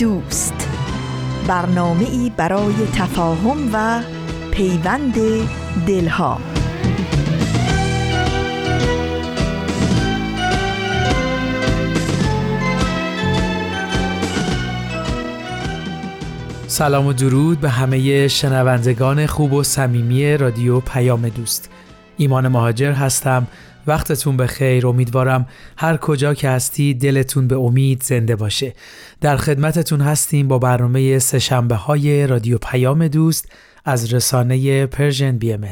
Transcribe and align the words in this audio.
دوست. 0.00 0.68
برنامه 1.46 2.04
ای 2.04 2.32
برای 2.36 2.74
تفاهم 2.94 3.70
و 3.72 4.02
پیوند 4.50 5.14
دلها. 5.86 6.40
سلام 16.66 17.06
و 17.06 17.12
درود 17.12 17.60
به 17.60 17.70
همه 17.70 18.28
شنوندگان 18.28 19.26
خوب 19.26 19.52
و 19.52 19.62
صمیمی 19.62 20.36
رادیو 20.36 20.80
پیام 20.80 21.28
دوست. 21.28 21.70
ایمان 22.16 22.48
مهاجر 22.48 22.92
هستم. 22.92 23.46
وقتتون 23.86 24.36
به 24.36 24.46
خیر 24.46 24.86
امیدوارم 24.86 25.46
هر 25.76 25.96
کجا 25.96 26.34
که 26.34 26.48
هستی 26.48 26.94
دلتون 26.94 27.48
به 27.48 27.56
امید 27.56 28.02
زنده 28.02 28.36
باشه. 28.36 28.74
در 29.20 29.36
خدمتتون 29.36 30.00
هستیم 30.00 30.48
با 30.48 30.58
برنامه 30.58 31.18
سه‌شنبه 31.18 31.74
های 31.74 32.26
رادیو 32.26 32.58
پیام 32.58 33.08
دوست 33.08 33.48
از 33.84 34.14
رسانه 34.14 34.86
Persian 34.86 35.38
BMS 35.38 35.70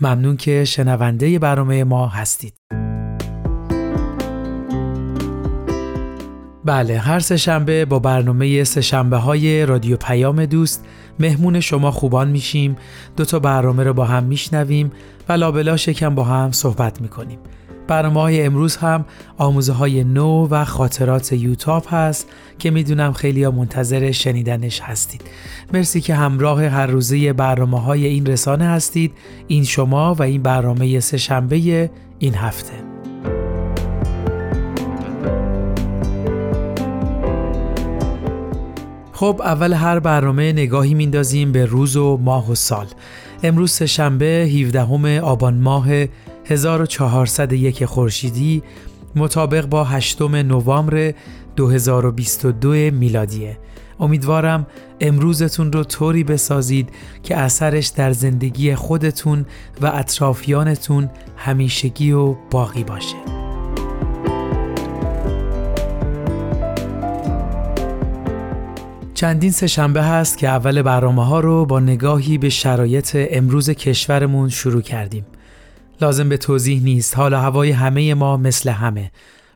ممنون 0.00 0.36
که 0.36 0.64
شنونده 0.64 1.38
برنامه 1.38 1.84
ما 1.84 2.08
هستید. 2.08 2.87
بله 6.68 6.98
هر 6.98 7.20
سه‌شنبه 7.20 7.84
با 7.84 7.98
برنامه 7.98 8.64
سه‌شنبه 8.64 9.16
های 9.16 9.66
رادیو 9.66 9.96
پیام 9.96 10.46
دوست 10.46 10.84
مهمون 11.18 11.60
شما 11.60 11.90
خوبان 11.90 12.28
میشیم. 12.28 12.76
دو 13.16 13.24
تا 13.24 13.38
برنامه 13.38 13.82
رو 13.84 13.94
با 13.94 14.04
هم 14.04 14.24
میشنویم 14.24 14.92
و 15.28 15.32
لابلا 15.32 15.76
شکم 15.76 16.14
با 16.14 16.24
هم 16.24 16.52
صحبت 16.52 17.00
می‌کنیم. 17.00 17.38
برنامه 17.86 18.20
های 18.20 18.42
امروز 18.42 18.76
هم 18.76 19.04
آموزه 19.38 19.72
های 19.72 20.04
نو 20.04 20.48
و 20.50 20.64
خاطرات 20.64 21.32
یوتاب 21.32 21.84
هست 21.90 22.28
که 22.58 22.70
می‌دونم 22.70 23.12
خیلی 23.12 23.44
ها 23.44 23.50
منتظر 23.50 24.12
شنیدنش 24.12 24.80
هستید. 24.80 25.22
مرسی 25.72 26.00
که 26.00 26.14
همراه 26.14 26.64
هر 26.64 26.86
روزه 26.86 27.32
برنامه 27.32 27.80
های 27.80 28.06
این 28.06 28.26
رسانه 28.26 28.64
هستید. 28.64 29.12
این 29.46 29.64
شما 29.64 30.14
و 30.14 30.22
این 30.22 30.42
برنامه 30.42 31.00
سه 31.00 31.16
شنبه 31.16 31.90
این 32.18 32.34
هفته. 32.34 32.97
خب 39.18 39.40
اول 39.44 39.72
هر 39.72 39.98
برنامه 39.98 40.52
نگاهی 40.52 40.94
میندازیم 40.94 41.52
به 41.52 41.64
روز 41.64 41.96
و 41.96 42.16
ماه 42.16 42.50
و 42.50 42.54
سال. 42.54 42.86
امروز 43.42 43.82
شنبه 43.82 44.26
17 44.26 45.20
آبان 45.20 45.54
ماه 45.54 45.86
1401 46.44 47.84
خورشیدی 47.84 48.62
مطابق 49.16 49.66
با 49.66 49.84
8 49.84 50.22
نوامبر 50.22 51.14
2022 51.56 52.70
میلادیه. 52.70 53.58
امیدوارم 54.00 54.66
امروزتون 55.00 55.72
رو 55.72 55.84
طوری 55.84 56.24
بسازید 56.24 56.90
که 57.22 57.36
اثرش 57.36 57.86
در 57.86 58.12
زندگی 58.12 58.74
خودتون 58.74 59.46
و 59.80 59.86
اطرافیانتون 59.86 61.10
همیشگی 61.36 62.12
و 62.12 62.34
باقی 62.50 62.84
باشه. 62.84 63.37
چندین 69.18 69.50
سه 69.50 69.66
شنبه 69.66 70.02
هست 70.02 70.38
که 70.38 70.48
اول 70.48 70.82
برنامه 70.82 71.26
ها 71.26 71.40
رو 71.40 71.66
با 71.66 71.80
نگاهی 71.80 72.38
به 72.38 72.48
شرایط 72.48 73.16
امروز 73.30 73.70
کشورمون 73.70 74.48
شروع 74.48 74.82
کردیم 74.82 75.26
لازم 76.00 76.28
به 76.28 76.36
توضیح 76.36 76.82
نیست 76.82 77.16
حال 77.16 77.34
هوای 77.34 77.70
همه 77.70 78.14
ما 78.14 78.36
مثل 78.36 78.70
همه 78.70 79.10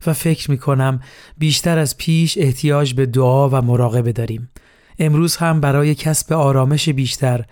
و 0.07 0.13
فکر 0.13 0.51
می 0.51 0.59
کنم 0.59 1.01
بیشتر 1.39 1.79
از 1.79 1.97
پیش 1.97 2.39
احتیاج 2.39 2.95
به 2.95 3.07
دعا 3.07 3.49
و 3.49 3.63
مراقبه 3.63 4.13
داریم 4.13 4.51
امروز 4.99 5.37
هم 5.37 5.61
برای 5.61 5.95
کسب 5.95 6.33
آرامش 6.33 6.89
بیشتر 6.89 7.45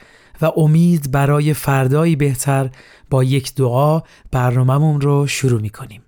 و 0.43 0.53
امید 0.57 1.11
برای 1.11 1.55
فردایی 1.55 2.17
بهتر 2.17 2.71
با 3.11 3.25
یک 3.25 3.55
دعا 3.55 4.03
برنامهمون 4.31 5.01
رو 5.01 5.27
شروع 5.27 5.61
می 5.61 5.71
کنیم. 5.71 6.03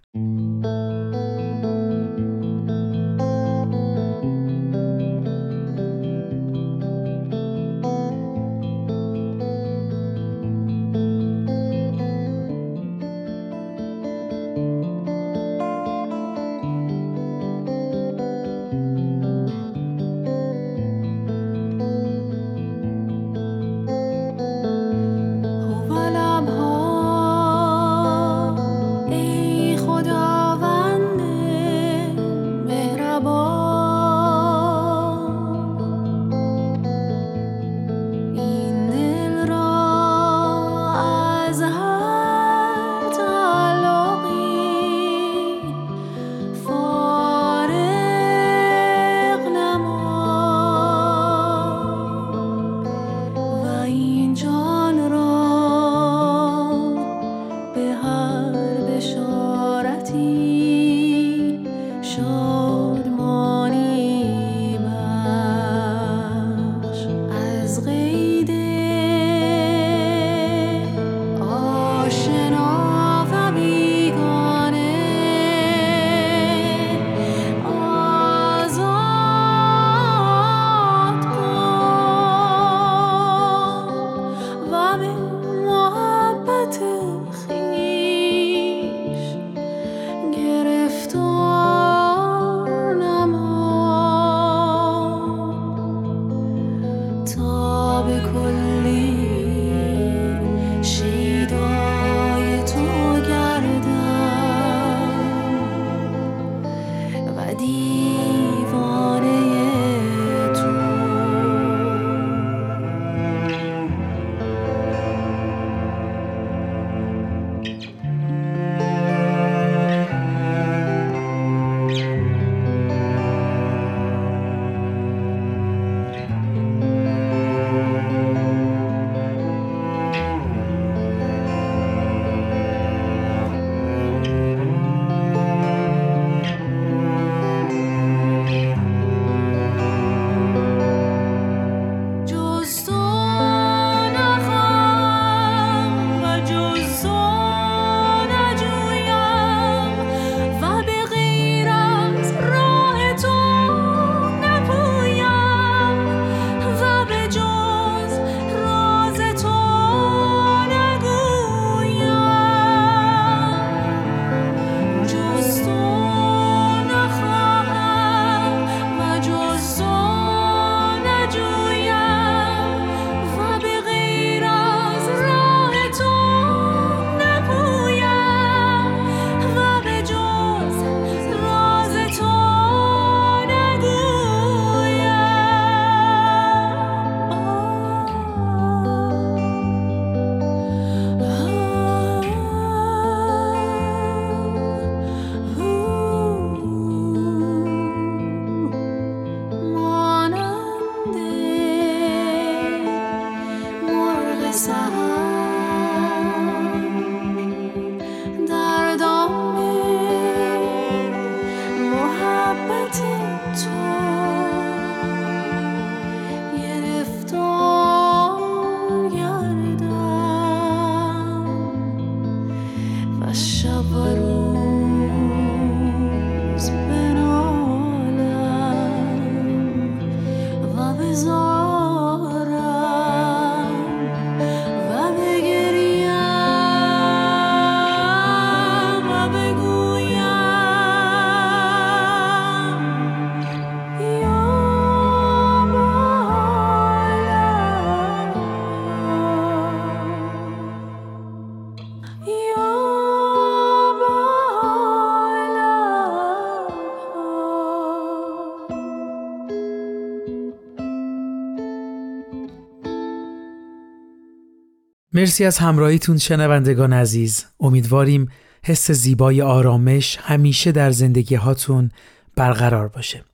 مرسی 265.15 265.45
از 265.45 265.59
همراهیتون 265.59 266.19
شنوندگان 266.19 266.93
عزیز. 266.93 267.45
امیدواریم 267.61 268.29
حس 268.65 268.91
زیبای 268.91 269.43
آرامش 269.43 270.19
همیشه 270.23 270.73
در 270.73 270.91
زندگی 270.91 271.35
هاتون 271.35 271.91
برقرار 272.37 272.89
باشه. 272.89 273.25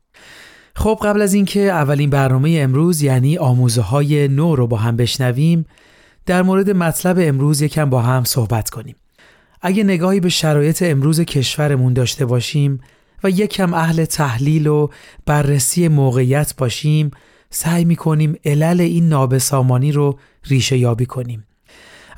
خب 0.75 0.99
قبل 1.03 1.23
از 1.23 1.35
اینکه 1.35 1.61
اولین 1.61 2.11
برنامه 2.11 2.59
امروز 2.63 3.03
یعنی 3.03 3.39
آموزه 3.39 3.83
های 3.83 4.29
نو 4.29 4.57
رو 4.57 4.67
با 4.67 4.77
هم 4.77 4.97
بشنویم 4.97 5.67
در 6.27 6.43
مورد 6.43 6.71
مطلب 6.71 7.17
امروز 7.21 7.63
یکم 7.63 7.91
با 7.91 8.03
هم 8.03 8.25
صحبت 8.25 8.71
کنیم. 8.71 8.97
اگه 9.63 9.85
نگاهی 9.85 10.21
به 10.21 10.29
شرایط 10.29 10.83
امروز 10.83 11.21
کشورمون 11.21 11.93
داشته 11.93 12.27
باشیم 12.27 12.81
و 13.25 13.31
یکم 13.31 13.75
اهل 13.75 14.05
تحلیل 14.05 14.67
و 14.67 14.89
بررسی 15.27 15.89
موقعیت 15.89 16.55
باشیم 16.57 17.11
سعی 17.51 17.85
می 17.85 17.97
کنیم 17.97 18.37
علل 18.45 18.81
این 18.81 19.09
نابسامانی 19.09 19.93
رو 19.93 20.19
ریشه 20.45 20.79
یابی 20.79 21.07
کنیم. 21.07 21.48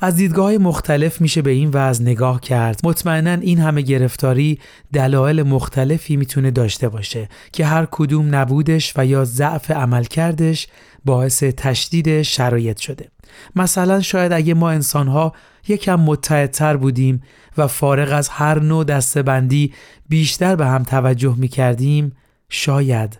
از 0.03 0.15
دیدگاه 0.15 0.57
مختلف 0.57 1.21
میشه 1.21 1.41
به 1.41 1.51
این 1.51 1.69
وضع 1.73 2.03
نگاه 2.03 2.41
کرد. 2.41 2.79
مطمئنا 2.83 3.33
این 3.33 3.59
همه 3.59 3.81
گرفتاری 3.81 4.59
دلایل 4.93 5.43
مختلفی 5.43 6.15
می‌تونه 6.15 6.51
داشته 6.51 6.89
باشه 6.89 7.29
که 7.53 7.65
هر 7.65 7.87
کدوم 7.91 8.35
نبودش 8.35 8.93
و 8.97 9.05
یا 9.05 9.25
ضعف 9.25 9.71
عملکردش 9.71 10.67
باعث 11.05 11.43
تشدید 11.43 12.21
شرایط 12.21 12.77
شده. 12.79 13.07
مثلا 13.55 14.01
شاید 14.01 14.31
اگه 14.31 14.53
ما 14.53 14.69
انسانها 14.69 15.33
یکم 15.67 15.99
متحدتر 15.99 16.77
بودیم 16.77 17.21
و 17.57 17.67
فارغ 17.67 18.13
از 18.13 18.29
هر 18.29 18.59
نوع 18.59 18.83
دستبندی 18.83 19.73
بیشتر 20.09 20.55
به 20.55 20.65
هم 20.65 20.83
توجه 20.83 21.35
می‌کردیم 21.37 22.11
شاید 22.49 23.19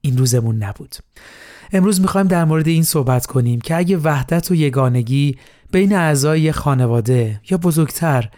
این 0.00 0.18
روزمون 0.18 0.62
نبود. 0.62 0.96
امروز 1.72 2.00
می‌خوایم 2.00 2.26
در 2.26 2.44
مورد 2.44 2.68
این 2.68 2.82
صحبت 2.82 3.26
کنیم 3.26 3.60
که 3.60 3.76
اگه 3.76 3.96
وحدت 3.96 4.50
و 4.50 4.54
یگانگی 4.54 5.36
بین 5.72 5.94
اعضای 5.94 6.52
خانواده 6.52 7.40
یا 7.50 7.58
بزرگتر 7.58 8.30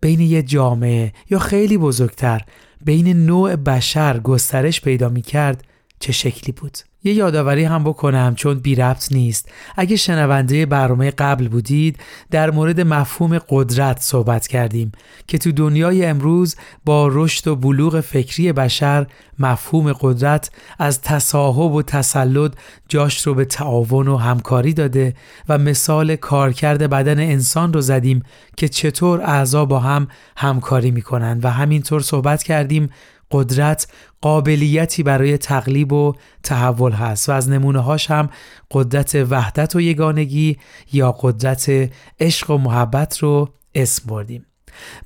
بین 0.00 0.20
یه 0.20 0.42
جامعه 0.42 1.12
یا 1.30 1.38
خیلی 1.38 1.78
بزرگتر 1.78 2.42
بین 2.84 3.26
نوع 3.26 3.56
بشر 3.56 4.20
گسترش 4.20 4.80
پیدا 4.80 5.08
می 5.08 5.22
کرد 5.22 5.64
چه 6.00 6.12
شکلی 6.12 6.52
بود؟ 6.52 6.78
یه 7.04 7.14
یادآوری 7.14 7.64
هم 7.64 7.84
بکنم 7.84 8.34
چون 8.34 8.58
بی 8.58 8.74
ربط 8.74 9.12
نیست. 9.12 9.48
اگه 9.76 9.96
شنونده 9.96 10.66
برنامه 10.66 11.10
قبل 11.10 11.48
بودید 11.48 11.98
در 12.30 12.50
مورد 12.50 12.80
مفهوم 12.80 13.38
قدرت 13.48 14.00
صحبت 14.00 14.46
کردیم 14.46 14.92
که 15.26 15.38
تو 15.38 15.52
دنیای 15.52 16.04
امروز 16.06 16.56
با 16.84 17.08
رشد 17.12 17.48
و 17.48 17.56
بلوغ 17.56 18.00
فکری 18.00 18.52
بشر 18.52 19.06
مفهوم 19.38 19.92
قدرت 19.92 20.50
از 20.78 21.00
تصاحب 21.00 21.72
و 21.72 21.82
تسلط 21.82 22.52
جاش 22.88 23.26
رو 23.26 23.34
به 23.34 23.44
تعاون 23.44 24.08
و 24.08 24.16
همکاری 24.16 24.72
داده 24.72 25.14
و 25.48 25.58
مثال 25.58 26.16
کارکرد 26.16 26.90
بدن 26.90 27.20
انسان 27.20 27.72
رو 27.72 27.80
زدیم 27.80 28.22
که 28.56 28.68
چطور 28.68 29.20
اعضا 29.20 29.64
با 29.64 29.78
هم 29.78 30.08
همکاری 30.36 30.90
می‌کنن 30.90 31.40
و 31.42 31.50
همینطور 31.50 32.00
صحبت 32.00 32.42
کردیم 32.42 32.90
قدرت 33.30 33.88
قابلیتی 34.20 35.02
برای 35.02 35.38
تقلیب 35.38 35.92
و 35.92 36.12
تحول 36.42 36.92
هست 36.92 37.28
و 37.28 37.32
از 37.32 37.48
نمونه 37.48 37.80
هاش 37.80 38.10
هم 38.10 38.28
قدرت 38.70 39.14
وحدت 39.30 39.76
و 39.76 39.80
یگانگی 39.80 40.56
یا 40.92 41.12
قدرت 41.12 41.90
عشق 42.20 42.50
و 42.50 42.58
محبت 42.58 43.18
رو 43.18 43.48
اسم 43.74 44.08
بردیم. 44.08 44.46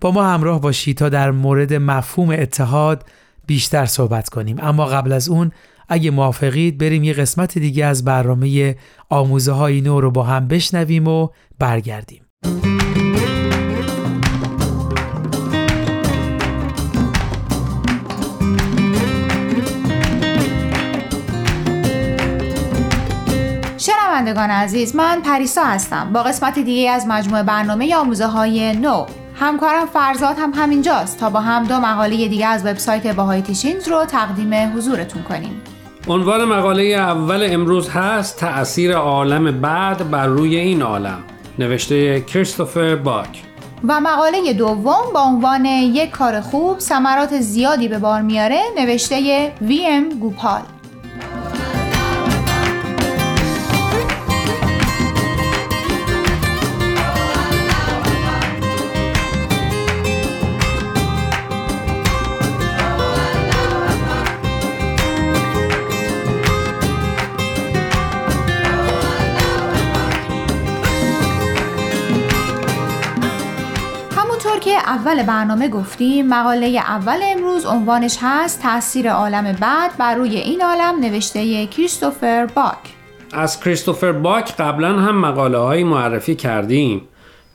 با 0.01 0.11
ما 0.11 0.25
همراه 0.25 0.61
باشید 0.61 0.97
تا 0.97 1.09
در 1.09 1.31
مورد 1.31 1.75
مفهوم 1.75 2.31
اتحاد 2.31 3.05
بیشتر 3.47 3.87
صحبت 3.87 4.29
کنیم. 4.29 4.57
اما 4.61 4.87
قبل 4.87 5.13
از 5.13 5.29
اون 5.29 5.53
اگه 5.89 6.11
موافقید 6.11 6.79
بریم 6.79 7.05
یه 7.05 7.13
قسمت 7.13 7.59
دیگه 7.59 7.85
از 7.85 8.05
برنامه 8.05 8.77
آموزه 9.09 9.53
های 9.53 9.81
نو 9.81 10.01
رو 10.01 10.11
با 10.11 10.23
هم 10.23 10.49
بشنویم 10.49 11.09
و 11.09 11.29
برگردیم. 11.59 12.23
شنوندگان 24.21 24.51
عزیز 24.51 24.97
من 24.97 25.21
پریسا 25.21 25.65
هستم. 25.65 26.13
با 26.13 26.23
قسمت 26.23 26.59
دیگه 26.59 26.91
از 26.91 27.07
مجموعه 27.07 27.43
برنامه 27.43 27.97
آموزه 27.97 28.27
های 28.27 28.73
نو. 28.73 29.07
همکارم 29.35 29.87
فرزاد 29.87 30.37
هم 30.39 30.53
همینجاست 30.55 31.19
تا 31.19 31.31
با 31.31 31.41
هم 31.41 31.65
دو 31.65 31.75
مقاله 31.75 32.29
دیگه 32.29 32.47
از 32.47 32.67
وبسایت 32.67 33.07
باهای 33.07 33.43
تیشینز 33.43 33.89
رو 33.89 34.05
تقدیم 34.05 34.55
حضورتون 34.77 35.23
کنیم. 35.23 35.63
عنوان 36.09 36.45
مقاله 36.45 36.83
اول 36.83 37.49
امروز 37.51 37.89
هست 37.89 38.39
تأثیر 38.39 38.97
عالم 38.97 39.61
بعد 39.61 40.11
بر 40.11 40.27
روی 40.27 40.57
این 40.57 40.83
عالم. 40.83 41.19
نوشته 41.59 42.21
کریستوفر 42.21 42.97
باک. 42.97 43.43
و 43.89 44.01
مقاله 44.01 44.53
دوم 44.53 45.13
با 45.15 45.21
عنوان 45.21 45.65
یک 45.65 46.11
کار 46.11 46.41
خوب 46.41 46.79
ثمرات 46.79 47.41
زیادی 47.41 47.89
به 47.89 47.99
بار 47.99 48.23
میاره 48.23 48.61
نوشته 48.77 49.53
وی 49.63 49.87
ام 49.87 50.09
گوپال. 50.09 50.63
اول 75.11 75.23
برنامه 75.23 75.69
گفتیم 75.69 76.27
مقاله 76.27 76.67
اول 76.67 77.19
امروز 77.23 77.67
عنوانش 77.67 78.19
هست 78.21 78.63
تاثیر 78.63 79.13
عالم 79.13 79.53
بعد 79.53 79.97
بر 79.97 80.15
روی 80.15 80.37
این 80.37 80.63
عالم 80.63 81.01
نوشته 81.01 81.67
کریستوفر 81.67 82.47
باک. 82.47 82.79
از 83.33 83.61
کریستوفر 83.61 84.13
باک 84.13 84.57
قبلا 84.57 84.99
هم 84.99 85.21
مقاله 85.21 85.59
های 85.59 85.85
معرفی 85.85 86.35
کردیم. 86.35 87.09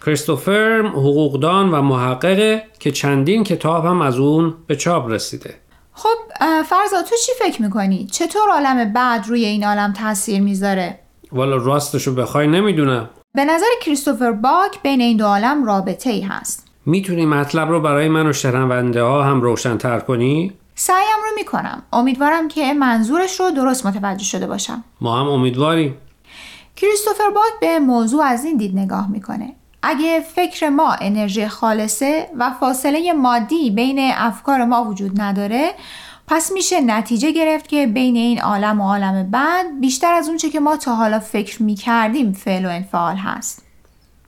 کریستوفر 0.06 0.82
حقوقدان 0.82 1.72
و 1.72 1.82
محققه 1.82 2.64
که 2.80 2.92
چندین 2.92 3.44
کتاب 3.44 3.86
هم 3.86 4.02
از 4.02 4.18
اون 4.18 4.54
به 4.68 4.76
چاپ 4.76 5.08
رسیده. 5.08 5.56
خب 5.94 6.18
فرزا 6.64 7.02
تو 7.02 7.16
چی 7.26 7.32
فکر 7.40 7.62
می‌کنی؟ 7.62 8.08
چطور 8.12 8.50
عالم 8.52 8.94
بعد 8.94 9.28
روی 9.28 9.46
این 9.46 9.64
عالم 9.64 9.94
تاثیر 9.94 10.42
می‌ذاره؟ 10.42 11.00
والا 11.32 11.56
راستشو 11.56 12.16
بخوای 12.16 12.48
نمی‌دونم. 12.48 13.10
به 13.34 13.46
نظر 13.46 13.66
کریستوفر 13.82 14.32
باک 14.32 14.82
بین 14.84 15.02
این 15.02 15.18
دو 15.18 15.26
عالم 15.26 15.66
رابطه 15.66 16.10
ای 16.10 16.22
هست. 16.22 16.65
می‌تونی 16.86 17.26
مطلب 17.26 17.70
رو 17.70 17.82
برای 17.82 18.10
من 18.10 18.28
و 18.28 18.34
شنونده 18.34 19.04
ها 19.04 19.24
هم 19.24 19.42
روشن 19.42 19.78
تر 19.78 20.00
کنی؟ 20.00 20.54
سعیم 20.76 21.18
رو 21.24 21.32
می‌کنم. 21.36 21.84
امیدوارم 21.94 22.48
که 22.48 22.74
منظورش 22.74 23.40
رو 23.40 23.52
درست 23.52 23.86
متوجه 23.86 24.24
شده 24.24 24.48
باشم. 24.48 24.84
ما 25.02 25.20
هم 25.20 25.28
امیدواریم. 25.28 25.98
کریستوفر 26.76 27.30
باک 27.30 27.60
به 27.62 27.80
موضوع 27.80 28.24
از 28.24 28.46
این 28.46 28.58
دید 28.58 28.78
نگاه 28.78 29.12
می‌کنه. 29.12 29.56
اگه 29.84 30.20
فکر 30.20 30.70
ما 30.70 30.96
انرژی 31.02 31.48
خالصه 31.48 32.30
و 32.38 32.52
فاصله 32.60 33.14
مادی 33.14 33.72
بین 33.72 34.12
افکار 34.16 34.66
ما 34.66 34.84
وجود 34.84 35.22
نداره 35.22 35.72
پس 36.28 36.52
میشه 36.52 36.82
نتیجه 36.82 37.32
گرفت 37.32 37.68
که 37.68 37.88
بین 37.88 38.16
این 38.16 38.42
عالم 38.42 38.82
و 38.82 38.84
عالم 38.84 39.32
بعد 39.32 39.80
بیشتر 39.82 40.14
از 40.14 40.28
اونچه 40.28 40.50
که 40.50 40.60
ما 40.60 40.78
تا 40.78 40.96
حالا 40.96 41.20
فکر 41.20 41.64
می‌کردیم 41.64 42.34
فعل 42.34 42.66
و 42.66 42.70
انفعال 42.70 43.16
هست. 43.16 43.65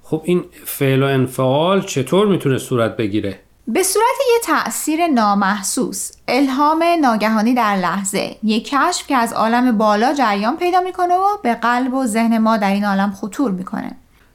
خب 0.09 0.21
این 0.25 0.45
فعل 0.65 1.03
و 1.03 1.05
انفعال 1.05 1.81
چطور 1.81 2.27
می‌تونه 2.27 2.57
صورت 2.57 2.97
بگیره؟ 2.97 3.39
به 3.67 3.83
صورت 3.83 4.05
یه 4.33 4.39
تأثیر 4.43 5.07
نامحسوس 5.07 6.11
الهام 6.27 6.83
ناگهانی 7.01 7.53
در 7.53 7.75
لحظه. 7.75 8.35
یک 8.43 8.69
کشف 8.69 9.07
که 9.07 9.15
از 9.15 9.33
عالم 9.33 9.77
بالا 9.77 10.13
جریان 10.13 10.57
پیدا 10.57 10.81
می‌کنه 10.81 11.15
و 11.15 11.37
به 11.43 11.53
قلب 11.53 11.93
و 11.93 12.05
ذهن 12.05 12.37
ما 12.37 12.57
در 12.57 12.71
این 12.71 12.85
عالم 12.85 13.11
خطور 13.11 13.51
می‌کنه. 13.51 13.91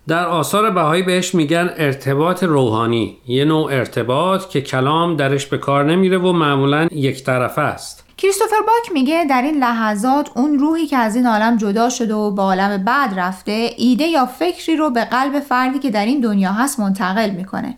در 0.09 0.27
آثار 0.27 0.71
بهایی 0.71 1.03
بهش 1.03 1.35
میگن 1.35 1.71
ارتباط 1.77 2.43
روحانی 2.43 3.19
یه 3.27 3.45
نوع 3.45 3.73
ارتباط 3.73 4.49
که 4.49 4.61
کلام 4.61 5.17
درش 5.17 5.47
به 5.47 5.59
کار 5.59 5.85
نمیره 5.85 6.19
و 6.19 6.33
معمولا 6.33 6.89
یک 6.91 7.25
طرفه 7.25 7.61
است. 7.61 8.05
کریستوفر 8.23 8.61
باک 8.67 8.93
میگه 8.93 9.27
در 9.31 9.43
این 9.43 9.59
لحظات 9.59 10.31
اون 10.37 10.59
روحی 10.59 10.87
که 10.87 10.97
از 10.97 11.17
این 11.17 11.27
عالم 11.27 11.57
جدا 11.57 11.89
شده 11.89 12.15
و 12.15 12.31
به 12.31 12.43
عالم 12.43 12.85
بعد 12.85 13.21
رفته 13.21 13.71
ایده 13.77 14.05
یا 14.05 14.27
فکری 14.27 14.77
رو 14.77 14.91
به 14.91 15.05
قلب 15.05 15.41
فردی 15.41 15.79
که 15.79 15.91
در 15.91 16.07
این 16.07 16.21
دنیا 16.21 16.53
هست 16.53 16.81
منتقل 16.81 17.31
می‌کنه. 17.31 17.77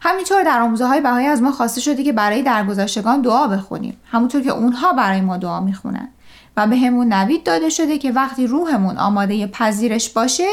همینطور 0.00 0.42
در 0.42 0.60
آموزه 0.60 0.86
های 0.86 1.00
بهایی 1.00 1.26
از 1.26 1.42
ما 1.42 1.52
خواسته 1.52 1.80
شده 1.80 2.02
که 2.02 2.12
برای 2.12 2.42
درگذشتگان 2.42 3.22
دعا 3.22 3.46
بخونیم. 3.46 3.96
همونطور 4.10 4.42
که 4.42 4.50
اونها 4.50 4.92
برای 4.92 5.20
ما 5.20 5.36
دعا 5.36 5.60
می‌خونن. 5.60 6.08
و 6.56 6.66
به 6.66 6.76
همون 6.76 7.12
نوید 7.12 7.44
داده 7.44 7.68
شده 7.68 7.98
که 7.98 8.12
وقتی 8.12 8.46
روحمون 8.46 8.98
آماده 8.98 9.46
پذیرش 9.46 10.10
باشه 10.10 10.48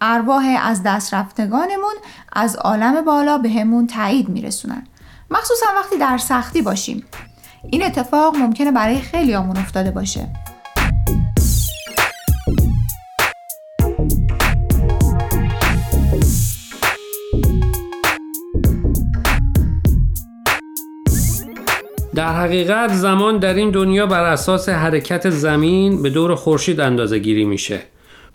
ارواح 0.00 0.58
از 0.62 0.82
دست 0.82 1.14
رفتگانمون 1.14 1.94
از 2.32 2.56
عالم 2.56 3.04
بالا 3.04 3.38
به 3.38 3.50
همون 3.50 3.86
تایید 3.86 4.28
میرسونن. 4.28 4.86
مخصوصا 5.30 5.66
وقتی 5.76 5.98
در 5.98 6.18
سختی 6.18 6.62
باشیم. 6.62 7.04
این 7.68 7.82
اتفاق 7.82 8.36
ممکنه 8.36 8.72
برای 8.72 9.00
خیلی 9.00 9.34
آمون 9.34 9.56
افتاده 9.56 9.90
باشه 9.90 10.28
در 22.14 22.32
حقیقت 22.32 22.92
زمان 22.92 23.38
در 23.38 23.54
این 23.54 23.70
دنیا 23.70 24.06
بر 24.06 24.24
اساس 24.24 24.68
حرکت 24.68 25.30
زمین 25.30 26.02
به 26.02 26.10
دور 26.10 26.34
خورشید 26.34 26.80
اندازه 26.80 27.18
گیری 27.18 27.44
میشه. 27.44 27.80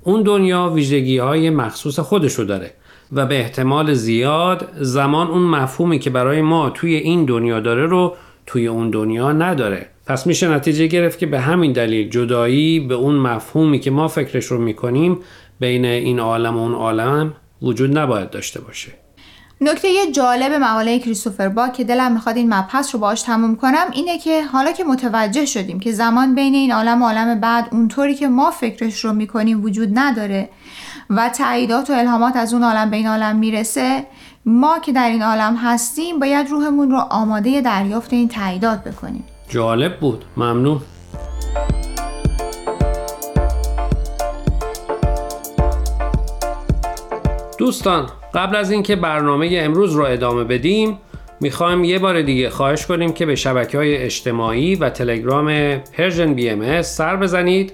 اون 0.04 0.24
دنیا 0.24 0.70
ویژگی 0.70 1.18
های 1.18 1.50
مخصوص 1.50 2.00
خودشو 2.00 2.44
داره 2.44 2.74
و 3.12 3.26
به 3.26 3.40
احتمال 3.40 3.94
زیاد 3.94 4.70
زمان 4.76 5.28
اون 5.28 5.42
مفهومی 5.42 6.00
که 6.00 6.10
برای 6.10 6.42
ما 6.42 6.70
توی 6.70 6.96
این 6.96 7.26
دنیا 7.26 7.60
داره 7.60 7.86
رو 7.86 8.16
توی 8.46 8.68
اون 8.68 8.90
دنیا 8.90 9.32
نداره. 9.32 9.90
پس 10.06 10.28
میشه 10.28 10.50
نتیجه 10.50 10.88
گرفت 10.88 11.20
که 11.20 11.26
به 11.26 11.40
همین 11.40 11.74
دلیل 11.74 12.10
جدایی 12.10 12.80
به 12.80 12.96
اون 12.96 13.16
مفهومی 13.16 13.80
که 13.80 13.92
ما 13.92 14.08
فکرش 14.08 14.46
رو 14.46 14.58
می‌کنیم 14.58 15.20
بین 15.60 15.86
این 15.86 16.20
عالم 16.20 16.58
و 16.58 16.60
اون 16.60 16.74
عالم 16.74 17.34
وجود 17.62 17.98
نباید 17.98 18.30
داشته 18.30 18.62
باشه. 18.62 18.92
نکته 19.62 19.88
جالب 20.12 20.52
مقاله 20.52 21.00
کریستوفر 21.00 21.50
با 21.50 21.68
که 21.68 21.84
دلم 21.84 22.12
می‌خواد 22.12 22.38
این 22.38 22.54
مبحث 22.54 22.96
رو 22.96 23.02
باش 23.02 23.22
تموم 23.22 23.56
کنم 23.56 23.86
اینه 23.94 24.20
که 24.20 24.44
حالا 24.44 24.72
که 24.72 24.84
متوجه 24.84 25.46
شدیم 25.46 25.80
که 25.80 25.92
زمان 25.92 26.36
بین 26.36 26.56
این 26.56 26.72
عالم 26.72 27.02
و 27.02 27.06
عالم 27.06 27.40
بعد 27.40 27.68
اونطوری 27.72 28.16
که 28.16 28.28
ما 28.28 28.52
فکرش 28.52 29.06
رو 29.06 29.14
می‌کنیم 29.14 29.64
وجود 29.64 29.90
نداره 29.94 30.50
و 31.10 31.30
تاییدات 31.30 31.90
و 31.90 31.94
الهامات 31.94 32.36
از 32.36 32.54
اون 32.54 32.64
عالم 32.64 32.90
به 32.90 32.98
این 32.98 33.08
عالم 33.08 33.36
می‌رسه 33.36 34.06
ما 34.48 34.80
که 34.80 34.92
در 34.94 35.10
این 35.10 35.22
عالم 35.22 35.56
هستیم 35.56 36.20
باید 36.20 36.50
روحمون 36.50 36.92
رو 36.92 36.98
آماده 37.10 37.62
دریافت 37.62 38.14
این 38.14 38.28
تاییدات 38.28 38.84
بکنیم. 38.84 39.24
جالب 39.50 40.00
بود. 40.00 40.26
ممنون. 40.38 40.82
دوستان 47.58 48.10
قبل 48.34 48.56
از 48.56 48.72
اینکه 48.72 48.96
برنامه 48.96 49.50
امروز 49.52 49.94
رو 49.94 50.06
ادامه 50.06 50.44
بدیم 50.44 50.98
می‌خوایم 51.42 51.84
یه 51.84 52.00
بار 52.00 52.22
دیگه 52.22 52.50
خواهش 52.50 52.86
کنیم 52.86 53.14
که 53.14 53.26
به 53.26 53.36
شبکه 53.36 53.78
های 53.78 53.98
اجتماعی 53.98 54.76
و 54.76 54.90
تلگرام 54.90 55.78
Persian 55.78 56.34
BMS 56.34 56.82
سر 56.82 57.16
بزنید. 57.16 57.74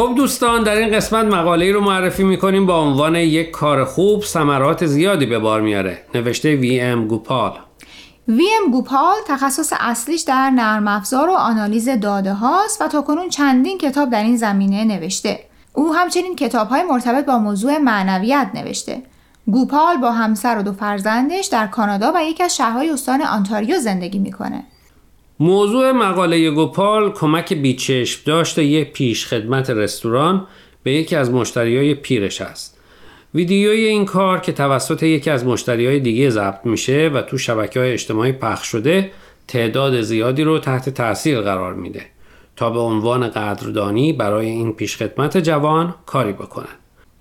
خب 0.00 0.14
دوستان 0.16 0.62
در 0.62 0.76
این 0.76 0.96
قسمت 0.96 1.24
مقاله 1.24 1.72
رو 1.72 1.80
معرفی 1.80 2.24
می‌کنیم 2.24 2.66
با 2.66 2.80
عنوان 2.80 3.16
یک 3.16 3.50
کار 3.50 3.84
خوب 3.84 4.24
ثمرات 4.24 4.86
زیادی 4.86 5.26
به 5.26 5.38
بار 5.38 5.60
میاره 5.60 5.98
نوشته 6.14 6.56
وی 6.56 6.80
ام 6.80 7.06
گوپال. 7.06 7.52
وی 8.28 8.48
ام 8.64 8.72
گوپال 8.72 9.16
تخصص 9.28 9.72
اصلیش 9.80 10.20
در 10.20 10.50
نرم 10.50 10.88
افزار 10.88 11.28
و 11.28 11.32
آنالیز 11.32 11.88
داده 11.88 12.32
هاست 12.32 12.82
و 12.82 12.88
تا 12.88 13.02
کنون 13.02 13.28
چندین 13.28 13.78
کتاب 13.78 14.10
در 14.10 14.22
این 14.22 14.36
زمینه 14.36 14.84
نوشته. 14.84 15.40
او 15.72 15.94
همچنین 15.94 16.36
کتاب 16.36 16.68
های 16.68 16.82
مرتبط 16.82 17.26
با 17.26 17.38
موضوع 17.38 17.78
معنویت 17.78 18.50
نوشته. 18.54 19.02
گوپال 19.46 19.96
با 19.96 20.12
همسر 20.12 20.58
و 20.58 20.62
دو 20.62 20.72
فرزندش 20.72 21.46
در 21.46 21.66
کانادا 21.66 22.12
و 22.14 22.22
یکی 22.22 22.42
از 22.42 22.56
شهرهای 22.56 22.90
استان 22.90 23.22
آنتاریو 23.22 23.78
زندگی 23.78 24.18
می‌کنه. 24.18 24.64
موضوع 25.42 25.92
مقاله 25.92 26.50
گوپال 26.50 27.12
کمک 27.12 27.52
بیچشم 27.52 28.22
داشته 28.24 28.64
یک 28.64 28.92
پیش 28.92 29.26
خدمت 29.26 29.70
رستوران 29.70 30.46
به 30.82 30.92
یکی 30.92 31.16
از 31.16 31.30
مشتری 31.30 31.76
های 31.76 31.94
پیرش 31.94 32.40
است. 32.40 32.78
ویدیوی 33.34 33.84
این 33.84 34.04
کار 34.04 34.40
که 34.40 34.52
توسط 34.52 35.02
یکی 35.02 35.30
از 35.30 35.46
مشتری 35.46 35.86
های 35.86 36.00
دیگه 36.00 36.30
ضبط 36.30 36.66
میشه 36.66 37.10
و 37.14 37.22
تو 37.22 37.38
شبکه 37.38 37.80
های 37.80 37.92
اجتماعی 37.92 38.32
پخش 38.32 38.66
شده 38.66 39.10
تعداد 39.48 40.00
زیادی 40.00 40.42
رو 40.42 40.58
تحت 40.58 40.88
تاثیر 40.88 41.40
قرار 41.40 41.74
میده 41.74 42.02
تا 42.56 42.70
به 42.70 42.80
عنوان 42.80 43.28
قدردانی 43.28 44.12
برای 44.12 44.46
این 44.46 44.72
پیشخدمت 44.72 45.36
جوان 45.38 45.94
کاری 46.06 46.32
بکنن. 46.32 46.76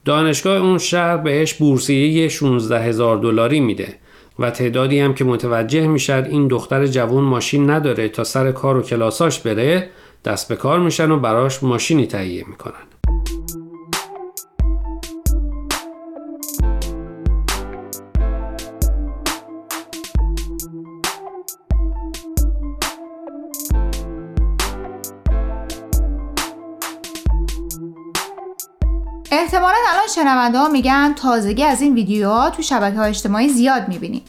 دانشگاه 0.05 0.61
اون 0.61 0.77
شهر 0.77 1.17
بهش 1.17 1.53
بورسیه 1.53 2.27
16 2.27 2.79
هزار 2.79 3.17
دلاری 3.17 3.59
میده 3.59 3.95
و 4.39 4.51
تعدادی 4.51 4.99
هم 4.99 5.13
که 5.13 5.23
متوجه 5.23 5.87
می‌شد 5.87 6.27
این 6.29 6.47
دختر 6.47 6.87
جوان 6.87 7.23
ماشین 7.23 7.69
نداره 7.69 8.09
تا 8.09 8.23
سر 8.23 8.51
کار 8.51 8.77
و 8.77 8.81
کلاساش 8.81 9.39
بره 9.39 9.89
دست 10.25 10.49
به 10.49 10.55
کار 10.55 10.79
میشن 10.79 11.11
و 11.11 11.19
براش 11.19 11.63
ماشینی 11.63 12.07
تهیه 12.07 12.45
می‌کنن. 12.47 12.88
احتمالا 29.49 29.75
الان 29.93 30.07
شنونده 30.15 30.57
ها 30.59 30.67
میگن 30.67 31.13
تازگی 31.13 31.63
از 31.63 31.81
این 31.81 31.93
ویدیوها 31.93 32.49
تو 32.49 32.61
شبکه 32.61 32.97
های 32.97 33.09
اجتماعی 33.09 33.49
زیاد 33.49 33.87
می‌بینیم 33.87 34.21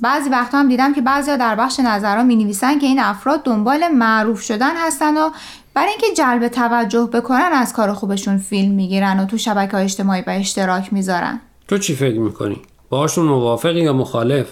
بعضی 0.00 0.30
وقتا 0.30 0.58
هم 0.58 0.68
دیدم 0.68 0.94
که 0.94 1.00
بعضی 1.00 1.36
در 1.36 1.54
بخش 1.54 1.80
نظرها 1.80 2.22
می 2.22 2.36
نویسن 2.36 2.78
که 2.78 2.86
این 2.86 2.98
افراد 2.98 3.42
دنبال 3.42 3.88
معروف 3.88 4.40
شدن 4.40 4.76
هستن 4.76 5.16
و 5.16 5.30
برای 5.74 5.88
اینکه 5.88 6.06
جلب 6.16 6.48
توجه 6.48 7.08
بکنن 7.12 7.50
از 7.52 7.72
کار 7.72 7.92
خوبشون 7.92 8.38
فیلم 8.38 8.74
می‌گیرن 8.74 9.20
و 9.20 9.26
تو 9.26 9.38
شبکه 9.38 9.72
های 9.72 9.84
اجتماعی 9.84 10.22
به 10.22 10.32
اشتراک 10.32 10.92
می‌ذارن 10.92 11.40
تو 11.68 11.78
چی 11.78 11.94
فکر 11.94 12.18
می‌کنی؟ 12.18 12.62
باشون 12.90 13.26
موافقی 13.26 13.80
یا 13.80 13.92
مخالف؟ 13.92 14.46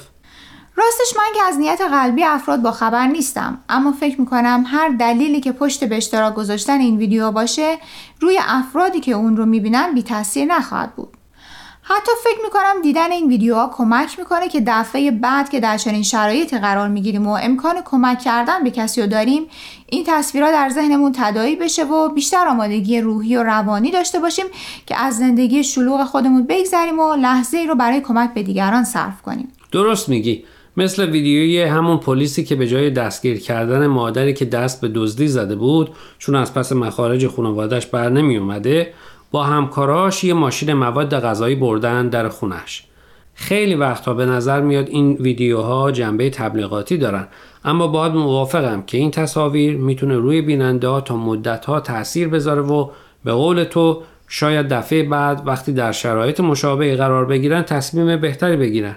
راستش 0.76 1.16
من 1.16 1.32
که 1.34 1.42
از 1.42 1.58
نیت 1.58 1.80
قلبی 1.80 2.24
افراد 2.24 2.62
با 2.62 2.70
خبر 2.70 3.06
نیستم 3.06 3.58
اما 3.68 3.92
فکر 3.92 4.20
می‌کنم 4.20 4.64
هر 4.66 4.88
دلیلی 4.88 5.40
که 5.40 5.52
پشت 5.52 5.84
به 5.84 5.96
اشتراک 5.96 6.34
گذاشتن 6.34 6.80
این 6.80 6.96
ویدیو 6.96 7.30
باشه 7.30 7.78
روی 8.20 8.38
افرادی 8.48 9.00
که 9.00 9.12
اون 9.12 9.36
رو 9.36 9.46
می‌بینن 9.46 9.94
بی 9.94 10.02
تاثیر 10.02 10.44
نخواهد 10.44 10.94
بود. 10.94 11.16
حتی 11.84 12.10
فکر 12.24 12.42
می‌کنم 12.44 12.82
دیدن 12.82 13.12
این 13.12 13.28
ویدیوها 13.28 13.70
کمک 13.76 14.18
می‌کنه 14.18 14.48
که 14.48 14.62
دفعه 14.66 15.10
بعد 15.10 15.50
که 15.50 15.60
در 15.60 15.78
چنین 15.78 16.02
شرایطی 16.02 16.58
قرار 16.58 16.88
می‌گیریم 16.88 17.26
و 17.26 17.30
امکان 17.30 17.74
کمک 17.84 18.18
کردن 18.18 18.64
به 18.64 18.70
کسی 18.70 19.00
رو 19.00 19.06
داریم 19.06 19.46
این 19.86 20.04
تصویرها 20.06 20.50
در 20.50 20.68
ذهنمون 20.68 21.12
تدایی 21.16 21.56
بشه 21.56 21.84
و 21.84 22.08
بیشتر 22.08 22.48
آمادگی 22.48 23.00
روحی 23.00 23.36
و 23.36 23.42
روانی 23.42 23.90
داشته 23.90 24.20
باشیم 24.20 24.46
که 24.86 24.96
از 24.96 25.18
زندگی 25.18 25.64
شلوغ 25.64 26.04
خودمون 26.04 26.46
بگذریم 26.46 26.98
و 26.98 27.14
لحظه 27.14 27.58
ای 27.58 27.66
رو 27.66 27.74
برای 27.74 28.00
کمک 28.00 28.34
به 28.34 28.42
دیگران 28.42 28.84
صرف 28.84 29.22
کنیم. 29.22 29.52
درست 29.72 30.08
میگی. 30.08 30.44
مثل 30.76 31.10
ویدیوی 31.10 31.62
همون 31.62 31.96
پلیسی 31.96 32.44
که 32.44 32.56
به 32.56 32.66
جای 32.66 32.90
دستگیر 32.90 33.40
کردن 33.40 33.86
مادری 33.86 34.34
که 34.34 34.44
دست 34.44 34.80
به 34.80 34.88
دزدی 34.88 35.28
زده 35.28 35.54
بود 35.54 35.90
چون 36.18 36.34
از 36.34 36.54
پس 36.54 36.72
مخارج 36.72 37.26
خانوادش 37.26 37.86
بر 37.86 38.08
نمی 38.08 38.36
اومده 38.36 38.92
با 39.30 39.44
همکاراش 39.44 40.24
یه 40.24 40.34
ماشین 40.34 40.72
مواد 40.72 41.20
غذایی 41.20 41.54
بردن 41.54 42.08
در 42.08 42.28
خونش 42.28 42.84
خیلی 43.34 43.74
وقتها 43.74 44.14
به 44.14 44.26
نظر 44.26 44.60
میاد 44.60 44.88
این 44.88 45.12
ویدیوها 45.12 45.90
جنبه 45.90 46.30
تبلیغاتی 46.30 46.96
دارن. 46.96 47.28
اما 47.64 47.86
باید 47.86 48.12
موافقم 48.12 48.82
که 48.82 48.98
این 48.98 49.10
تصاویر 49.10 49.76
می‌تونه 49.76 50.16
روی 50.16 50.42
بیننده 50.42 50.88
ها 50.88 51.00
تا 51.00 51.16
مدت 51.16 51.64
ها 51.64 51.80
تاثیر 51.80 52.28
بذاره 52.28 52.62
و 52.62 52.88
به 53.24 53.32
قول 53.32 53.64
تو 53.64 54.02
شاید 54.28 54.68
دفعه 54.68 55.02
بعد 55.02 55.42
وقتی 55.46 55.72
در 55.72 55.92
شرایط 55.92 56.40
مشابه 56.40 56.96
قرار 56.96 57.24
بگیرن 57.24 57.62
تصمیم 57.62 58.20
بهتری 58.20 58.56
بگیرن. 58.56 58.96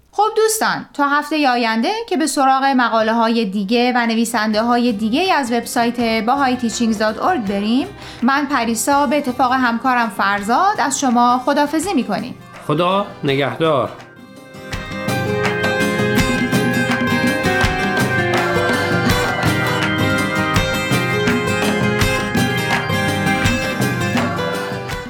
خب 0.13 0.23
دوستان 0.35 0.85
تا 0.93 1.07
هفته 1.07 1.49
آینده 1.49 1.91
که 2.09 2.17
به 2.17 2.27
سراغ 2.27 2.63
مقاله 2.63 3.13
های 3.13 3.45
دیگه 3.45 3.93
و 3.95 4.05
نویسنده 4.05 4.61
های 4.61 4.91
دیگه 4.93 5.33
از 5.33 5.51
وبسایت 5.51 6.25
bahayteachings.org 6.25 7.49
بریم 7.49 7.87
من 8.23 8.45
پریسا 8.45 9.07
به 9.07 9.17
اتفاق 9.17 9.53
همکارم 9.53 10.09
فرزاد 10.09 10.75
از 10.79 10.99
شما 10.99 11.41
خدافزی 11.45 11.93
می‌کنیم. 11.93 12.35
خدا 12.67 13.05
نگهدار. 13.23 13.91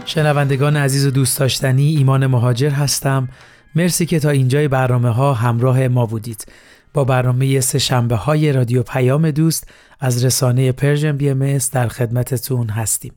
شنوندگان 0.06 0.78
عزیز 0.78 1.08
و 1.08 1.12
دوست 1.12 1.40
داشتنی 1.40 1.96
ایمان 1.96 2.28
مهاجر 2.28 2.70
هستم. 2.70 3.30
مرسی 3.76 4.06
که 4.06 4.20
تا 4.20 4.30
اینجای 4.30 4.68
برنامه 4.68 5.10
ها 5.10 5.34
همراه 5.34 5.88
ما 5.88 6.06
بودید. 6.06 6.46
با 6.94 7.04
برنامه 7.04 7.60
سه 7.60 7.80
شنبه 7.80 8.16
های 8.16 8.54
رادیو 8.54 8.84
پیام 8.84 9.32
دوست 9.32 9.68
از 10.00 10.26
رسانه 10.26 10.72
Persian 10.72 11.18
BMS 11.18 11.58
در 11.58 11.88
خدمتتون 11.88 12.70
هستیم. 12.70 13.14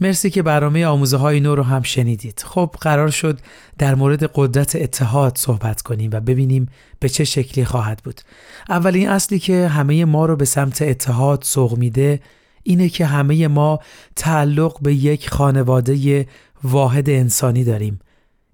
مرسی 0.00 0.30
که 0.30 0.42
برنامه 0.42 0.86
آموزه 0.86 1.16
های 1.16 1.40
نو 1.40 1.54
رو 1.54 1.62
هم 1.62 1.82
شنیدید. 1.82 2.42
خب 2.46 2.74
قرار 2.80 3.10
شد 3.10 3.38
در 3.78 3.94
مورد 3.94 4.30
قدرت 4.34 4.76
اتحاد 4.76 5.38
صحبت 5.38 5.82
کنیم 5.82 6.10
و 6.12 6.20
ببینیم 6.20 6.68
به 7.00 7.08
چه 7.08 7.24
شکلی 7.24 7.64
خواهد 7.64 8.00
بود. 8.04 8.20
اولین 8.68 9.08
اصلی 9.08 9.38
که 9.38 9.68
همه 9.68 10.04
ما 10.04 10.26
رو 10.26 10.36
به 10.36 10.44
سمت 10.44 10.82
اتحاد 10.82 11.42
سوق 11.42 11.78
میده 11.78 12.20
اینه 12.62 12.88
که 12.88 13.06
همه 13.06 13.48
ما 13.48 13.80
تعلق 14.16 14.82
به 14.82 14.94
یک 14.94 15.30
خانواده 15.30 16.26
واحد 16.64 17.10
انسانی 17.10 17.64
داریم. 17.64 18.00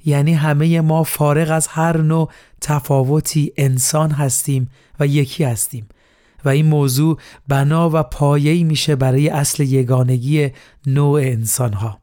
یعنی 0.08 0.34
همه 0.34 0.80
ما 0.80 1.02
فارغ 1.02 1.50
از 1.50 1.66
هر 1.66 1.96
نوع 1.96 2.30
تفاوتی 2.60 3.52
انسان 3.56 4.10
هستیم 4.10 4.70
و 5.00 5.06
یکی 5.06 5.44
هستیم. 5.44 5.88
و 6.44 6.48
این 6.48 6.66
موضوع 6.66 7.18
بنا 7.48 7.90
و 7.92 8.02
پایه‌ای 8.02 8.64
میشه 8.64 8.96
برای 8.96 9.28
اصل 9.28 9.62
یگانگی 9.62 10.50
نوع 10.86 11.20
انسانها. 11.20 12.00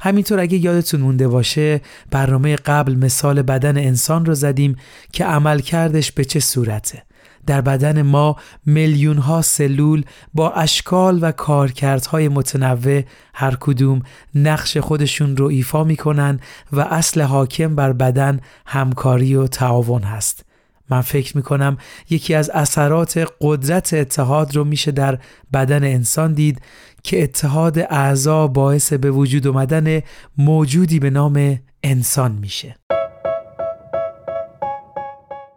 همینطور 0.00 0.40
اگه 0.40 0.58
یادتون 0.58 1.00
مونده 1.00 1.28
باشه 1.28 1.80
برنامه 2.10 2.56
قبل 2.56 2.94
مثال 2.94 3.42
بدن 3.42 3.78
انسان 3.78 4.26
رو 4.26 4.34
زدیم 4.34 4.76
که 5.12 5.24
عمل 5.24 5.60
کردش 5.60 6.12
به 6.12 6.24
چه 6.24 6.40
صورته. 6.40 7.02
در 7.50 7.60
بدن 7.60 8.02
ما 8.02 8.36
میلیون 8.66 9.16
ها 9.16 9.42
سلول 9.42 10.04
با 10.34 10.50
اشکال 10.52 11.18
و 11.22 11.32
کارکردهای 11.32 12.28
متنوع 12.28 13.02
هر 13.34 13.56
کدوم 13.60 14.02
نقش 14.34 14.76
خودشون 14.76 15.36
رو 15.36 15.46
ایفا 15.46 15.84
می‌کنن 15.84 16.40
و 16.72 16.80
اصل 16.80 17.20
حاکم 17.20 17.74
بر 17.74 17.92
بدن 17.92 18.40
همکاری 18.66 19.34
و 19.34 19.46
تعاون 19.46 20.02
هست. 20.02 20.44
من 20.90 21.00
فکر 21.00 21.36
می‌کنم 21.36 21.76
یکی 22.10 22.34
از 22.34 22.50
اثرات 22.50 23.28
قدرت 23.40 23.94
اتحاد 23.94 24.56
رو 24.56 24.64
میشه 24.64 24.90
در 24.90 25.18
بدن 25.52 25.84
انسان 25.84 26.32
دید 26.32 26.60
که 27.02 27.22
اتحاد 27.22 27.78
اعضا 27.78 28.46
باعث 28.46 28.92
به 28.92 29.10
وجود 29.10 29.46
اومدن 29.46 30.00
موجودی 30.38 30.98
به 30.98 31.10
نام 31.10 31.58
انسان 31.82 32.32
میشه. 32.32 32.76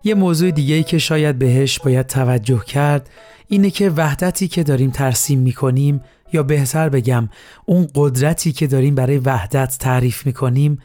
یه 0.04 0.16
موضوع 0.16 0.52
دیگه 0.52 0.84
که 0.84 0.98
شاید 0.98 1.40
بهش 1.40 1.80
باید 1.80 2.08
توجه 2.08 2.64
کرد 2.68 3.10
اینه 3.48 3.70
که 3.70 3.90
وحدتی 3.90 4.48
که 4.48 4.64
داریم 4.64 4.92
ترسیم 4.92 5.40
می‌کنیم 5.40 6.02
یا 6.34 6.44
بهتر 6.44 6.90
بگم 6.90 7.30
اون 7.66 7.88
قدرتی 7.96 8.52
که 8.52 8.68
داریم 8.68 8.96
برای 8.96 9.18
وحدت 9.18 9.78
تعریف 9.80 10.26
می‌کنیم 10.26 10.80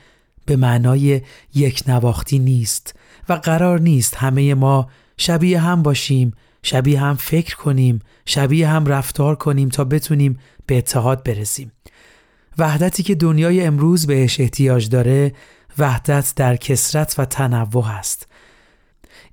به 0.46 0.56
معنای 0.56 1.20
یک 1.54 1.82
نواختی 1.86 2.38
نیست 2.38 2.94
و 3.28 3.32
قرار 3.32 3.80
نیست 3.80 4.16
همه 4.16 4.54
ما 4.54 4.88
شبیه 5.16 5.60
هم 5.60 5.82
باشیم 5.82 6.32
شبیه 6.62 7.00
هم 7.00 7.16
فکر 7.16 7.56
کنیم 7.56 8.00
شبیه 8.26 8.68
هم 8.68 8.86
رفتار 8.86 9.34
کنیم 9.34 9.68
تا 9.68 9.84
بتونیم 9.84 10.38
به 10.66 10.78
اتحاد 10.78 11.24
برسیم. 11.24 11.72
وحدتی 12.58 13.02
که 13.02 13.14
دنیای 13.14 13.64
امروز 13.64 14.06
بهش 14.06 14.40
احتیاج 14.40 14.88
داره 14.88 15.32
وحدت 15.78 16.32
در 16.36 16.56
کسرت 16.56 17.14
و 17.18 17.24
تنوع 17.24 17.86
است. 17.86 18.26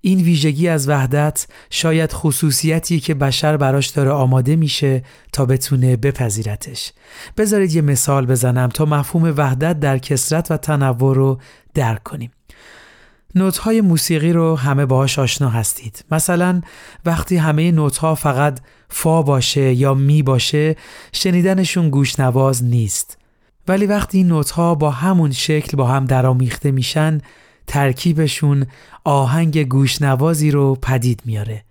این 0.06 0.22
ویژگی 0.22 0.68
از 0.68 0.90
وحدت 0.90 1.48
شاید 1.70 2.12
خصوصیتی 2.12 3.00
که 3.00 3.14
بشر 3.14 3.58
براش 3.58 3.88
داره 3.88 4.12
آماده 4.12 4.56
میشه 4.56 5.04
تا 5.34 5.46
بتونه 5.46 5.96
بپذیرتش. 5.96 6.94
بذارید 7.38 7.76
یه 7.76 7.82
مثال 7.82 8.26
بزنم 8.26 8.70
تا 8.70 8.86
مفهوم 8.86 9.34
وحدت 9.38 9.80
در 9.80 9.98
کسرت 9.98 10.52
و 10.52 10.58
تنوع 10.58 11.16
رو 11.16 11.40
درک 11.74 12.04
کنیم. 12.04 12.32
نوت 13.36 13.68
موسیقی 13.68 14.34
رو 14.34 14.56
همه 14.56 14.86
باهاش 14.86 15.20
آشنا 15.20 15.50
هستید. 15.50 16.06
مثلا 16.12 16.62
وقتی 17.06 17.38
همه 17.38 17.72
نوت 17.72 18.14
فقط 18.16 18.60
فا 18.90 19.22
باشه 19.22 19.74
یا 19.74 19.94
می 19.94 20.24
باشه 20.24 20.76
شنیدنشون 21.12 21.90
گوشنواز 21.90 22.64
نیست. 22.64 23.18
ولی 23.68 23.86
وقتی 23.86 24.18
این 24.18 24.28
نوت 24.28 24.56
با 24.56 24.92
همون 24.92 25.32
شکل 25.32 25.78
با 25.78 25.88
هم 25.88 26.06
درامیخته 26.06 26.72
میشن 26.72 27.22
ترکیبشون 27.68 28.66
آهنگ 29.04 29.64
گوشنوازی 29.64 30.52
رو 30.52 30.76
پدید 30.76 31.22
میاره. 31.26 31.64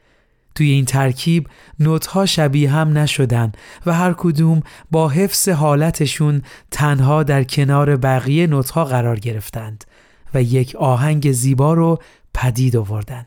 توی 0.55 0.71
این 0.71 0.85
ترکیب 0.85 1.49
نوتها 1.81 2.27
شبیه 2.27 2.71
هم 2.71 2.99
نشدن 2.99 3.53
و 3.87 3.93
هر 3.93 4.15
کدوم 4.19 4.63
با 4.91 5.09
حفظ 5.09 5.49
حالتشون 5.49 6.43
تنها 6.71 7.23
در 7.23 7.45
کنار 7.45 7.97
بقیه 7.97 8.47
نوتها 8.47 8.85
قرار 8.85 9.19
گرفتند 9.19 9.85
و 10.35 10.43
یک 10.43 10.77
آهنگ 10.77 11.33
زیبا 11.33 11.75
رو 11.75 11.99
پدید 12.35 12.77
آوردن. 12.77 13.27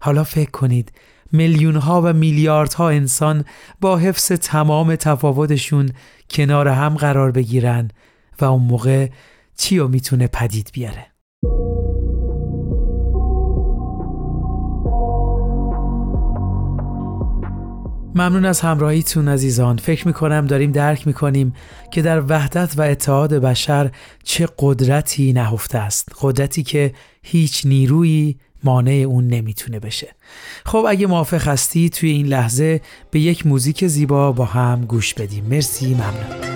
حالا 0.00 0.24
فکر 0.24 0.50
کنید 0.50 0.92
میلیون 1.32 1.76
ها 1.76 2.02
و 2.02 2.12
میلیاردها 2.12 2.88
انسان 2.90 3.44
با 3.80 3.96
حفظ 3.96 4.32
تمام 4.32 4.96
تفاوتشون 4.96 5.90
کنار 6.30 6.68
هم 6.68 6.94
قرار 6.94 7.30
بگیرن 7.30 7.90
و 8.40 8.44
اون 8.44 8.62
موقع 8.62 9.08
چی 9.56 9.78
رو 9.78 9.88
می‌تونه 9.88 10.26
پدید 10.26 10.70
بیاره؟ 10.72 11.06
ممنون 18.14 18.44
از 18.44 18.60
همراهیتون 18.60 19.28
عزیزان. 19.28 19.76
فکر 19.76 20.06
می‌کنم 20.06 20.46
داریم 20.46 20.72
درک 20.72 21.06
می‌کنیم 21.06 21.54
که 21.90 22.02
در 22.02 22.22
وحدت 22.28 22.74
و 22.76 22.82
اتحاد 22.82 23.34
بشر 23.34 23.90
چه 24.24 24.48
قدرتی 24.58 25.32
نهفته 25.32 25.78
است. 25.78 26.08
قدرتی 26.20 26.62
که 26.62 26.92
هیچ 27.22 27.66
نیرویی 27.66 28.38
مانع 28.64 29.04
اون 29.08 29.26
نمی‌تونه 29.26 29.80
بشه. 29.80 30.08
خب 30.66 30.84
اگه 30.88 31.06
موافق 31.06 31.48
هستی 31.48 31.88
توی 31.88 32.10
این 32.10 32.26
لحظه 32.26 32.80
به 33.10 33.20
یک 33.20 33.46
موزیک 33.46 33.86
زیبا 33.86 34.32
با 34.32 34.44
هم 34.44 34.84
گوش 34.84 35.14
بدیم. 35.14 35.44
مرسی 35.44 35.94
ممنون. 35.94 36.48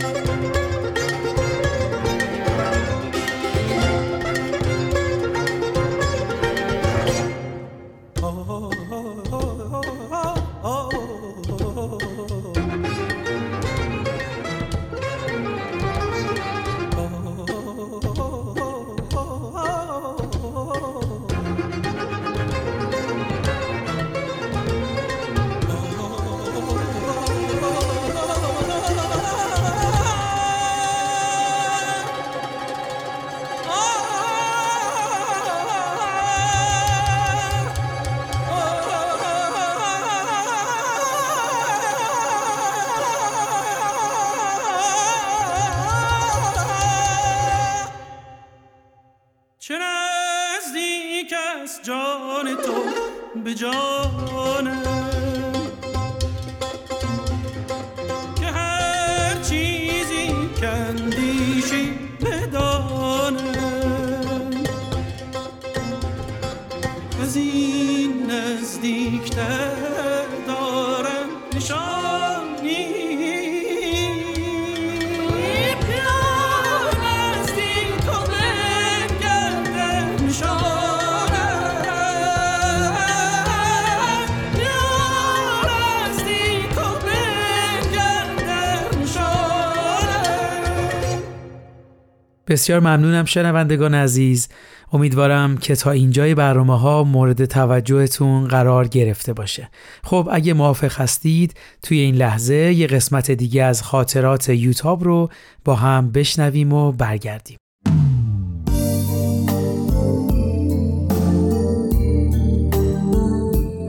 بسیار 92.53 92.81
ممنونم 92.81 93.25
شنوندگان 93.25 93.95
عزیز. 93.95 94.49
امیدوارم 94.93 95.57
که 95.57 95.77
تا 95.77 95.91
اینجای 95.91 96.35
برنامه 96.35 96.79
ها 96.79 97.05
مورد 97.05 97.45
توجهتون 97.45 98.49
قرار 98.49 98.89
گرفته 98.89 99.33
باشه. 99.33 99.69
خب 100.05 100.29
اگه 100.33 100.55
موافق 100.55 101.01
هستید 101.01 101.55
توی 101.83 101.99
این 101.99 102.15
لحظه 102.15 102.55
یه 102.55 102.87
قسمت 102.87 103.31
دیگه 103.31 103.63
از 103.63 103.83
خاطرات 103.83 104.49
یوتاب 104.49 105.05
رو 105.05 105.31
با 105.65 105.75
هم 105.75 106.11
بشنویم 106.11 106.73
و 106.73 106.93
برگردیم. 106.93 107.57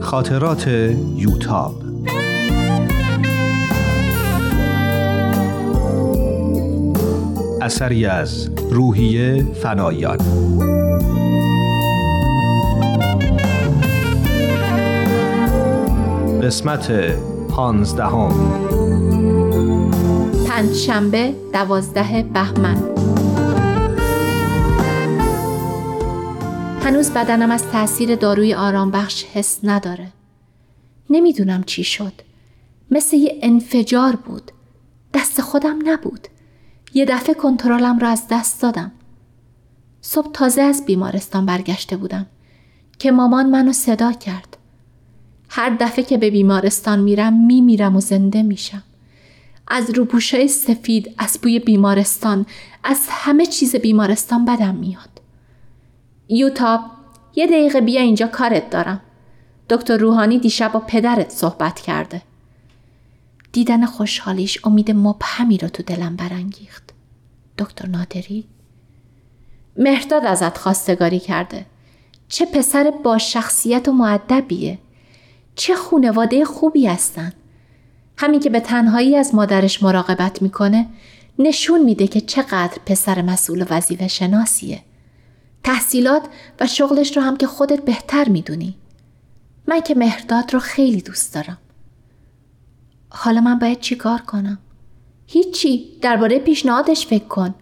خاطرات 0.00 0.68
یوتاب 1.16 1.83
اثری 7.64 8.06
از 8.06 8.50
روحیه 8.70 9.46
فنایان. 9.62 10.18
قسمت 16.42 16.90
پانزدهم. 17.48 18.32
پنجشنبه 20.48 21.34
دوازده 21.52 22.22
بهمن. 22.22 22.82
هنوز 26.80 27.10
بدنم 27.10 27.50
از 27.50 27.70
تاثیر 27.70 28.16
داروی 28.16 28.54
آرام 28.54 28.90
بخش 28.90 29.24
حس 29.24 29.58
نداره. 29.62 30.08
نمی‌دونم 31.10 31.62
چی 31.62 31.84
شد. 31.84 32.12
مثل 32.90 33.16
یه 33.16 33.38
انفجار 33.42 34.16
بود. 34.16 34.52
دست 35.14 35.40
خودم 35.40 35.78
نبود. 35.84 36.28
یه 36.94 37.04
دفعه 37.04 37.34
کنترلم 37.34 37.98
را 37.98 38.08
از 38.08 38.26
دست 38.30 38.62
دادم. 38.62 38.92
صبح 40.00 40.32
تازه 40.32 40.62
از 40.62 40.84
بیمارستان 40.86 41.46
برگشته 41.46 41.96
بودم 41.96 42.26
که 42.98 43.12
مامان 43.12 43.50
منو 43.50 43.72
صدا 43.72 44.12
کرد. 44.12 44.56
هر 45.48 45.76
دفعه 45.80 46.04
که 46.04 46.18
به 46.18 46.30
بیمارستان 46.30 47.00
میرم 47.00 47.46
میمیرم 47.46 47.96
و 47.96 48.00
زنده 48.00 48.42
میشم. 48.42 48.82
از 49.68 49.90
روپوشای 49.90 50.48
سفید 50.48 51.14
از 51.18 51.38
بوی 51.42 51.58
بیمارستان 51.58 52.46
از 52.84 53.00
همه 53.10 53.46
چیز 53.46 53.76
بیمارستان 53.76 54.44
بدم 54.44 54.74
میاد. 54.74 55.20
یوتاب 56.28 56.80
یه 57.36 57.46
دقیقه 57.46 57.80
بیا 57.80 58.00
اینجا 58.00 58.26
کارت 58.26 58.70
دارم. 58.70 59.00
دکتر 59.70 59.96
روحانی 59.96 60.38
دیشب 60.38 60.72
با 60.72 60.80
پدرت 60.80 61.30
صحبت 61.30 61.80
کرده. 61.80 62.22
دیدن 63.54 63.86
خوشحالیش 63.86 64.58
امید 64.64 64.90
مبهمی 64.90 65.58
رو 65.58 65.68
تو 65.68 65.82
دلم 65.82 66.16
برانگیخت. 66.16 66.82
دکتر 67.58 67.86
نادری؟ 67.86 68.44
مهرداد 69.76 70.24
ازت 70.24 70.58
خواستگاری 70.58 71.20
کرده. 71.20 71.66
چه 72.28 72.46
پسر 72.46 72.92
با 73.04 73.18
شخصیت 73.18 73.88
و 73.88 73.92
معدبیه 73.92 74.78
چه 75.54 75.74
خونواده 75.74 76.44
خوبی 76.44 76.86
هستن. 76.86 77.32
همین 78.16 78.40
که 78.40 78.50
به 78.50 78.60
تنهایی 78.60 79.16
از 79.16 79.34
مادرش 79.34 79.82
مراقبت 79.82 80.42
می‌کنه 80.42 80.86
نشون 81.38 81.82
میده 81.82 82.06
که 82.06 82.20
چقدر 82.20 82.78
پسر 82.86 83.22
مسئول 83.22 83.62
و 83.62 83.66
وظیفه 83.70 84.08
شناسیه. 84.08 84.82
تحصیلات 85.64 86.22
و 86.60 86.66
شغلش 86.66 87.16
رو 87.16 87.22
هم 87.22 87.36
که 87.36 87.46
خودت 87.46 87.84
بهتر 87.84 88.28
می‌دونی. 88.28 88.74
من 89.68 89.80
که 89.80 89.94
مهرداد 89.94 90.54
رو 90.54 90.60
خیلی 90.60 91.02
دوست 91.02 91.34
دارم. 91.34 91.58
حالا 93.14 93.40
من 93.40 93.58
باید 93.58 93.80
چیکار 93.80 94.20
کنم؟ 94.20 94.58
هیچی. 95.26 95.98
درباره 96.00 96.38
پیشنهادش 96.38 97.06
فکر 97.06 97.24
کن. 97.24 97.54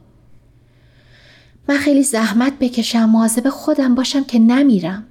من 1.68 1.76
خیلی 1.76 2.02
زحمت 2.02 2.58
بکشم 2.58 3.04
مواظب 3.04 3.48
خودم 3.48 3.94
باشم 3.94 4.24
که 4.24 4.38
نمیرم. 4.38 5.06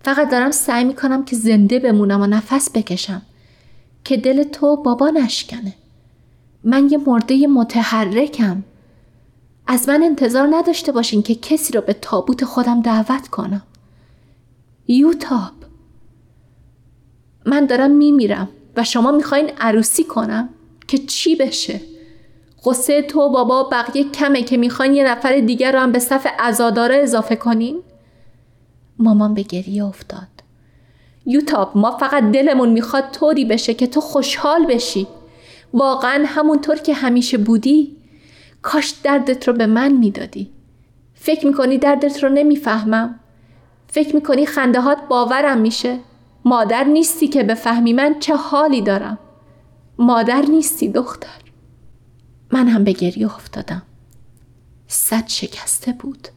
فقط 0.00 0.30
دارم 0.30 0.50
سعی 0.50 0.84
می‌کنم 0.84 1.24
که 1.24 1.36
زنده 1.36 1.78
بمونم 1.78 2.20
و 2.20 2.26
نفس 2.26 2.70
بکشم. 2.70 3.22
که 4.04 4.16
دل 4.16 4.42
تو 4.42 4.76
بابا 4.76 5.10
نشکنه. 5.10 5.74
من 6.64 6.88
یه 6.90 6.98
مرده 6.98 7.46
متحرکم. 7.46 8.62
از 9.66 9.88
من 9.88 10.02
انتظار 10.02 10.48
نداشته 10.50 10.92
باشین 10.92 11.22
که 11.22 11.34
کسی 11.34 11.72
رو 11.72 11.80
به 11.80 11.92
تابوت 11.92 12.44
خودم 12.44 12.82
دعوت 12.82 13.28
کنم. 13.28 13.62
یوتاب. 14.88 15.52
من 17.46 17.66
دارم 17.66 17.90
میمیرم. 17.90 18.48
و 18.76 18.84
شما 18.84 19.12
می‌خواین 19.12 19.50
عروسی 19.60 20.04
کنم 20.04 20.48
که 20.88 20.98
چی 20.98 21.36
بشه؟ 21.36 21.80
قصه 22.64 23.02
تو 23.02 23.28
بابا 23.28 23.62
بقیه 23.62 24.10
کمه 24.10 24.42
که 24.42 24.56
می‌خواین 24.56 24.94
یه 24.94 25.04
نفر 25.04 25.40
دیگر 25.40 25.72
رو 25.72 25.78
هم 25.78 25.92
به 25.92 25.98
صف 25.98 26.26
عزاداره 26.38 26.96
اضافه 26.96 27.36
کنین؟ 27.36 27.82
مامان 28.98 29.34
به 29.34 29.42
گریه 29.42 29.84
افتاد. 29.84 30.28
یوتاب 31.26 31.76
ما 31.76 31.90
فقط 31.90 32.30
دلمون 32.30 32.68
می‌خواد 32.68 33.04
طوری 33.12 33.44
بشه 33.44 33.74
که 33.74 33.86
تو 33.86 34.00
خوشحال 34.00 34.66
بشی. 34.66 35.06
واقعا 35.74 36.24
همونطور 36.26 36.76
که 36.76 36.94
همیشه 36.94 37.38
بودی. 37.38 37.96
کاش 38.62 38.94
دردت 39.02 39.48
رو 39.48 39.54
به 39.54 39.66
من 39.66 39.92
می‌دادی. 39.92 40.50
فکر 41.14 41.46
می‌کنی 41.46 41.78
دردت 41.78 42.24
رو 42.24 42.28
نمی‌فهمم. 42.28 43.20
فکر 43.86 44.14
می‌کنی 44.14 44.46
خندهات 44.46 44.98
باورم 45.08 45.58
میشه. 45.58 45.98
مادر 46.44 46.84
نیستی 46.84 47.28
که 47.28 47.42
بفهمی 47.42 47.92
من 47.92 48.16
چه 48.20 48.36
حالی 48.36 48.82
دارم 48.82 49.18
مادر 49.98 50.42
نیستی 50.42 50.88
دختر 50.88 51.28
من 52.52 52.68
هم 52.68 52.84
به 52.84 52.92
گریه 52.92 53.34
افتادم 53.34 53.82
صد 54.88 55.28
شکسته 55.28 55.92
بود 55.92 56.28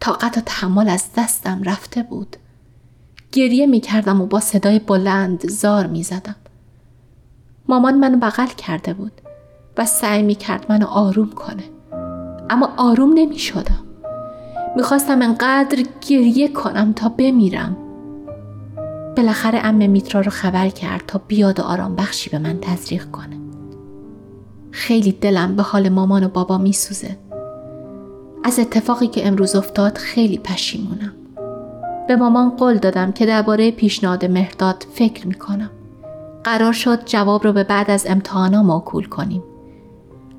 طاقت 0.00 0.38
و 0.38 0.40
تحمل 0.40 0.88
از 0.88 1.04
دستم 1.16 1.62
رفته 1.62 2.02
بود 2.02 2.36
گریه 3.32 3.66
می 3.66 3.80
کردم 3.80 4.20
و 4.20 4.26
با 4.26 4.40
صدای 4.40 4.78
بلند 4.78 5.48
زار 5.48 5.86
می 5.86 6.02
زدم. 6.02 6.36
مامان 7.68 7.98
منو 7.98 8.18
بغل 8.18 8.46
کرده 8.46 8.94
بود 8.94 9.12
و 9.78 9.86
سعی 9.86 10.22
می 10.22 10.34
کرد 10.34 10.66
منو 10.68 10.86
آروم 10.86 11.30
کنه. 11.30 11.64
اما 12.50 12.74
آروم 12.76 13.12
نمی 13.14 13.38
شدم. 13.38 13.84
می‌خواستم 14.76 15.22
انقدر 15.22 15.84
گریه 16.08 16.48
کنم 16.48 16.92
تا 16.92 17.08
بمیرم. 17.08 17.76
بالاخره 19.16 19.58
ام 19.64 19.90
میترا 19.90 20.20
رو 20.20 20.30
خبر 20.30 20.68
کرد 20.68 21.02
تا 21.06 21.20
بیاد 21.28 21.60
و 21.60 21.62
آرام 21.62 21.96
بخشی 21.96 22.30
به 22.30 22.38
من 22.38 22.58
تزریق 22.60 23.10
کنه. 23.10 23.36
خیلی 24.70 25.12
دلم 25.12 25.56
به 25.56 25.62
حال 25.62 25.88
مامان 25.88 26.24
و 26.24 26.28
بابا 26.28 26.58
میسوزه. 26.58 27.18
از 28.44 28.58
اتفاقی 28.58 29.06
که 29.06 29.26
امروز 29.26 29.56
افتاد 29.56 29.98
خیلی 29.98 30.38
پشیمونم. 30.38 31.12
به 32.08 32.16
مامان 32.16 32.50
قول 32.50 32.78
دادم 32.78 33.12
که 33.12 33.26
درباره 33.26 33.70
پیشنهاد 33.70 34.24
مهرداد 34.24 34.86
فکر 34.94 35.26
می‌کنم. 35.26 35.70
قرار 36.44 36.72
شد 36.72 37.04
جواب 37.04 37.44
رو 37.44 37.52
به 37.52 37.64
بعد 37.64 37.90
از 37.90 38.06
امتحانا 38.08 38.62
موکول 38.62 39.04
کنیم. 39.04 39.42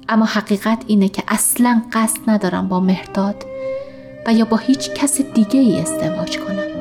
اما 0.09 0.25
حقیقت 0.25 0.83
اینه 0.88 1.09
که 1.09 1.23
اصلا 1.27 1.81
قصد 1.93 2.17
ندارم 2.27 2.67
با 2.67 2.79
مهرداد 2.79 3.45
و 4.27 4.33
یا 4.33 4.45
با 4.45 4.57
هیچ 4.57 4.89
کس 4.89 5.21
دیگه 5.21 5.59
ای 5.59 5.79
ازدواج 5.79 6.39
کنم. 6.39 6.74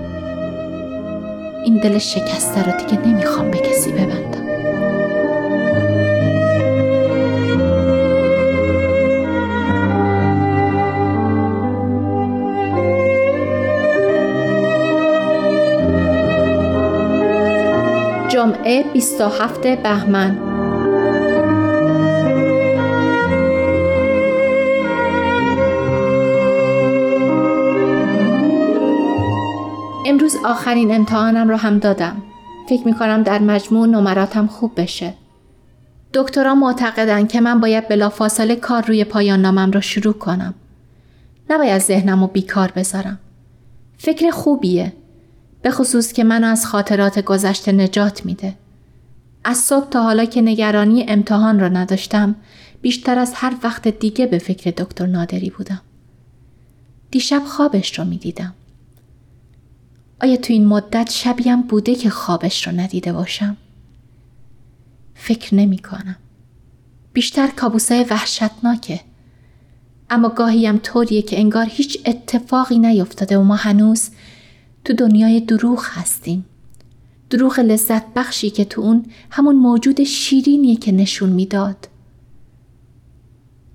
این 1.65 1.77
دل 1.77 1.99
شکسته 1.99 2.63
رو 2.63 2.79
دیگه 2.79 3.07
نمی‌خوام 3.07 3.51
به 3.51 3.59
کسی 3.59 3.93
ببندم. 3.93 4.45
جمعه 18.29 18.83
27 18.93 19.67
بهمن 19.67 20.54
امروز 30.15 30.37
آخرین 30.45 30.95
امتحانم 30.95 31.49
رو 31.49 31.57
هم 31.57 31.79
دادم. 31.79 32.23
فکر 32.69 32.87
می 32.87 32.95
کنم 32.95 33.23
در 33.23 33.39
مجموع 33.39 33.87
نمراتم 33.87 34.47
خوب 34.47 34.73
بشه. 34.77 35.15
دکترها 36.13 36.55
معتقدن 36.55 37.27
که 37.27 37.41
من 37.41 37.61
باید 37.61 37.89
بلافاصله 37.89 38.57
کار 38.57 38.85
روی 38.87 39.05
پایان 39.05 39.41
نامم 39.41 39.71
را 39.71 39.81
شروع 39.81 40.15
کنم. 40.15 40.55
نباید 41.51 41.83
ذهنم 41.83 42.21
رو 42.21 42.27
بیکار 42.27 42.73
بذارم. 42.77 43.19
فکر 43.99 44.31
خوبیه. 44.31 44.93
به 45.63 45.71
خصوص 45.71 46.13
که 46.13 46.25
منو 46.25 46.47
از 46.47 46.67
خاطرات 46.67 47.19
گذشته 47.25 47.73
نجات 47.73 48.27
میده. 48.27 48.55
از 49.45 49.57
صبح 49.57 49.89
تا 49.89 50.03
حالا 50.03 50.25
که 50.25 50.43
نگرانی 50.43 51.05
امتحان 51.09 51.61
را 51.61 51.69
نداشتم 51.69 52.35
بیشتر 52.83 53.19
از 53.19 53.33
هر 53.35 53.55
وقت 53.63 53.89
دیگه 53.89 54.27
به 54.27 54.39
فکر 54.39 54.71
دکتر 54.71 55.07
نادری 55.07 55.51
بودم. 55.51 55.81
دیشب 57.11 57.43
خوابش 57.47 57.99
را 57.99 58.05
می 58.05 58.17
دیدم. 58.17 58.55
آیا 60.21 60.37
تو 60.37 60.53
این 60.53 60.67
مدت 60.67 61.11
شبیم 61.11 61.63
بوده 61.63 61.95
که 61.95 62.11
خوابش 62.11 62.67
را 62.67 62.73
ندیده 62.73 63.13
باشم؟ 63.13 63.57
فکر 65.15 65.55
نمی 65.55 65.79
کنم. 65.79 66.17
بیشتر 67.13 67.47
کابوسای 67.47 68.05
وحشتناکه. 68.05 69.01
اما 70.11 70.29
گاهیم 70.29 70.79
طوریه 70.79 71.23
که 71.23 71.39
انگار 71.39 71.67
هیچ 71.71 71.99
اتفاقی 72.07 72.79
نیفتاده 72.79 73.39
و 73.39 73.43
ما 73.43 73.57
هنوز 73.57 74.11
تو 74.85 74.93
دنیای 74.93 75.41
دروغ 75.41 75.85
هستیم. 75.85 76.45
دروغ 77.31 77.61
لذت 77.61 78.15
بخشی 78.15 78.51
که 78.51 78.65
تو 78.65 78.81
اون 78.81 79.07
همون 79.31 79.57
موجود 79.57 80.05
شیرینیه 80.05 80.77
که 80.77 80.93
نشون 80.93 81.29
می‌داد. 81.29 81.89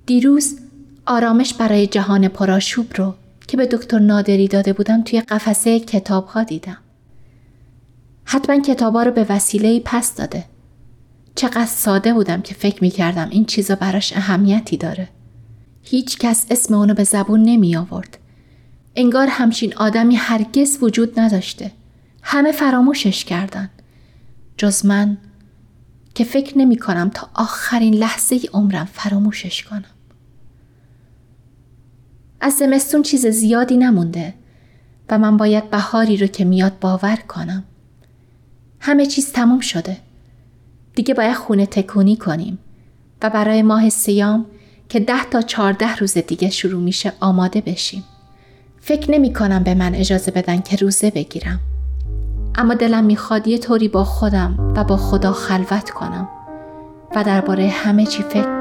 دیروز 0.05 0.59
آرامش 1.05 1.53
برای 1.53 1.87
جهان 1.87 2.27
پراشوب 2.27 2.87
رو 2.95 3.15
که 3.49 3.57
به 3.57 3.65
دکتر 3.65 3.99
نادری 3.99 4.47
داده 4.47 4.73
بودم 4.73 5.01
توی 5.01 5.21
قفسه 5.21 5.79
کتاب 5.79 6.27
ها 6.27 6.43
دیدم. 6.43 6.77
حتما 8.25 8.59
کتابا 8.59 9.03
رو 9.03 9.11
به 9.11 9.25
وسیله 9.29 9.81
پس 9.85 10.15
داده. 10.15 10.45
چقدر 11.35 11.65
ساده 11.65 12.13
بودم 12.13 12.41
که 12.41 12.55
فکر 12.55 12.81
می 12.81 12.89
کردم 12.89 13.29
این 13.29 13.45
چیزا 13.45 13.75
براش 13.75 14.13
اهمیتی 14.13 14.77
داره. 14.77 15.09
هیچ 15.83 16.17
کس 16.17 16.45
اسم 16.49 16.73
اونو 16.73 16.93
به 16.93 17.03
زبون 17.03 17.43
نمی 17.43 17.75
آورد. 17.75 18.17
انگار 18.95 19.27
همچین 19.27 19.73
آدمی 19.77 20.15
هرگز 20.15 20.77
وجود 20.81 21.19
نداشته. 21.19 21.71
همه 22.23 22.51
فراموشش 22.51 23.25
کردن. 23.25 23.69
جز 24.57 24.85
من 24.85 25.17
که 26.15 26.23
فکر 26.23 26.57
نمی 26.57 26.77
کنم 26.77 27.11
تا 27.13 27.29
آخرین 27.33 27.93
لحظه 27.93 28.39
عمرم 28.53 28.85
فراموشش 28.93 29.63
کنم. 29.63 29.98
از 32.41 32.53
زمستون 32.53 33.01
چیز 33.01 33.27
زیادی 33.27 33.77
نمونده 33.77 34.33
و 35.09 35.17
من 35.17 35.37
باید 35.37 35.69
بهاری 35.69 36.17
رو 36.17 36.27
که 36.27 36.45
میاد 36.45 36.79
باور 36.79 37.15
کنم. 37.15 37.63
همه 38.79 39.05
چیز 39.05 39.31
تموم 39.31 39.59
شده. 39.59 39.97
دیگه 40.95 41.13
باید 41.13 41.35
خونه 41.35 41.65
تکونی 41.65 42.15
کنیم 42.15 42.59
و 43.21 43.29
برای 43.29 43.61
ماه 43.61 43.89
سیام 43.89 44.45
که 44.89 44.99
ده 44.99 45.23
تا 45.31 45.41
چارده 45.41 45.95
روز 45.95 46.13
دیگه 46.13 46.49
شروع 46.49 46.81
میشه 46.81 47.13
آماده 47.19 47.61
بشیم. 47.61 48.03
فکر 48.81 49.11
نمی 49.11 49.33
کنم 49.33 49.63
به 49.63 49.75
من 49.75 49.95
اجازه 49.95 50.31
بدن 50.31 50.61
که 50.61 50.75
روزه 50.75 51.11
بگیرم. 51.11 51.59
اما 52.55 52.73
دلم 52.73 53.03
می‌خواد 53.03 53.47
یه 53.47 53.57
طوری 53.57 53.87
با 53.87 54.03
خودم 54.03 54.73
و 54.75 54.83
با 54.83 54.97
خدا 54.97 55.31
خلوت 55.31 55.89
کنم 55.89 56.29
و 57.15 57.23
درباره 57.23 57.67
همه 57.67 58.05
چی 58.05 58.23
فکر 58.23 58.58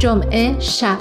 جمعه 0.00 0.60
شب 0.60 0.98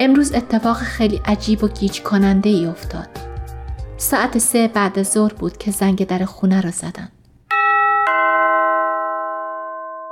امروز 0.00 0.32
اتفاق 0.32 0.76
خیلی 0.76 1.20
عجیب 1.24 1.64
و 1.64 1.68
گیج 1.68 2.00
کننده 2.02 2.50
ای 2.50 2.66
افتاد. 2.66 3.08
ساعت 3.96 4.38
سه 4.38 4.68
بعد 4.68 5.02
ظهر 5.02 5.34
بود 5.34 5.56
که 5.56 5.70
زنگ 5.70 6.06
در 6.06 6.24
خونه 6.24 6.60
را 6.60 6.70
زدن. 6.70 7.08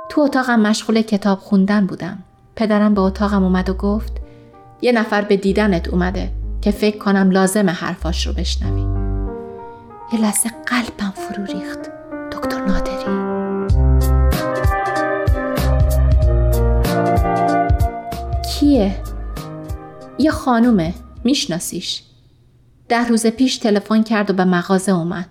تو 0.09 0.21
اتاقم 0.21 0.59
مشغول 0.59 1.01
کتاب 1.01 1.39
خوندن 1.39 1.85
بودم. 1.85 2.23
پدرم 2.55 2.93
به 2.93 3.01
اتاقم 3.01 3.43
اومد 3.43 3.69
و 3.69 3.73
گفت 3.73 4.13
یه 4.81 4.91
نفر 4.91 5.21
به 5.21 5.37
دیدنت 5.37 5.87
اومده 5.87 6.31
که 6.67 6.71
فکر 6.71 6.97
کنم 6.97 7.31
لازم 7.31 7.69
حرفاش 7.69 8.27
رو 8.27 8.33
بشنوی. 8.33 8.81
یه 10.13 10.21
لحظه 10.21 10.49
قلبم 10.65 11.13
فرو 11.15 11.45
ریخت. 11.45 11.79
دکتر 12.31 12.65
نادری. 12.65 13.37
کیه؟ 18.49 18.95
یه 20.19 20.31
خانومه 20.31 20.93
میشناسیش 21.23 22.03
ده 22.89 23.07
روز 23.07 23.27
پیش 23.27 23.57
تلفن 23.57 24.03
کرد 24.03 24.29
و 24.29 24.33
به 24.33 24.45
مغازه 24.45 24.91
اومد 24.91 25.29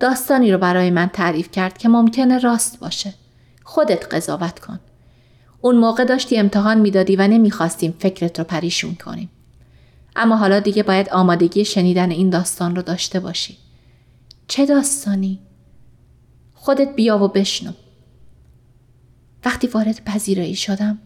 داستانی 0.00 0.52
رو 0.52 0.58
برای 0.58 0.90
من 0.90 1.06
تعریف 1.06 1.50
کرد 1.50 1.78
که 1.78 1.88
ممکنه 1.88 2.38
راست 2.38 2.80
باشه 2.80 3.14
خودت 3.64 4.14
قضاوت 4.14 4.58
کن 4.58 4.80
اون 5.60 5.76
موقع 5.76 6.04
داشتی 6.04 6.38
امتحان 6.38 6.80
می‌دادی 6.80 7.16
و 7.16 7.28
نمی‌خواستیم 7.28 7.94
فکرت 7.98 8.38
رو 8.38 8.44
پریشون 8.44 8.94
کنیم 8.94 9.30
اما 10.16 10.36
حالا 10.36 10.60
دیگه 10.60 10.82
باید 10.82 11.08
آمادگی 11.08 11.64
شنیدن 11.64 12.10
این 12.10 12.30
داستان 12.30 12.76
رو 12.76 12.82
داشته 12.82 13.20
باشی 13.20 13.56
چه 14.48 14.66
داستانی؟ 14.66 15.38
خودت 16.54 16.94
بیا 16.94 17.18
و 17.24 17.28
بشنو 17.28 17.72
وقتی 19.44 19.66
وارد 19.66 20.04
پذیرایی 20.04 20.56
شدم 20.56 20.98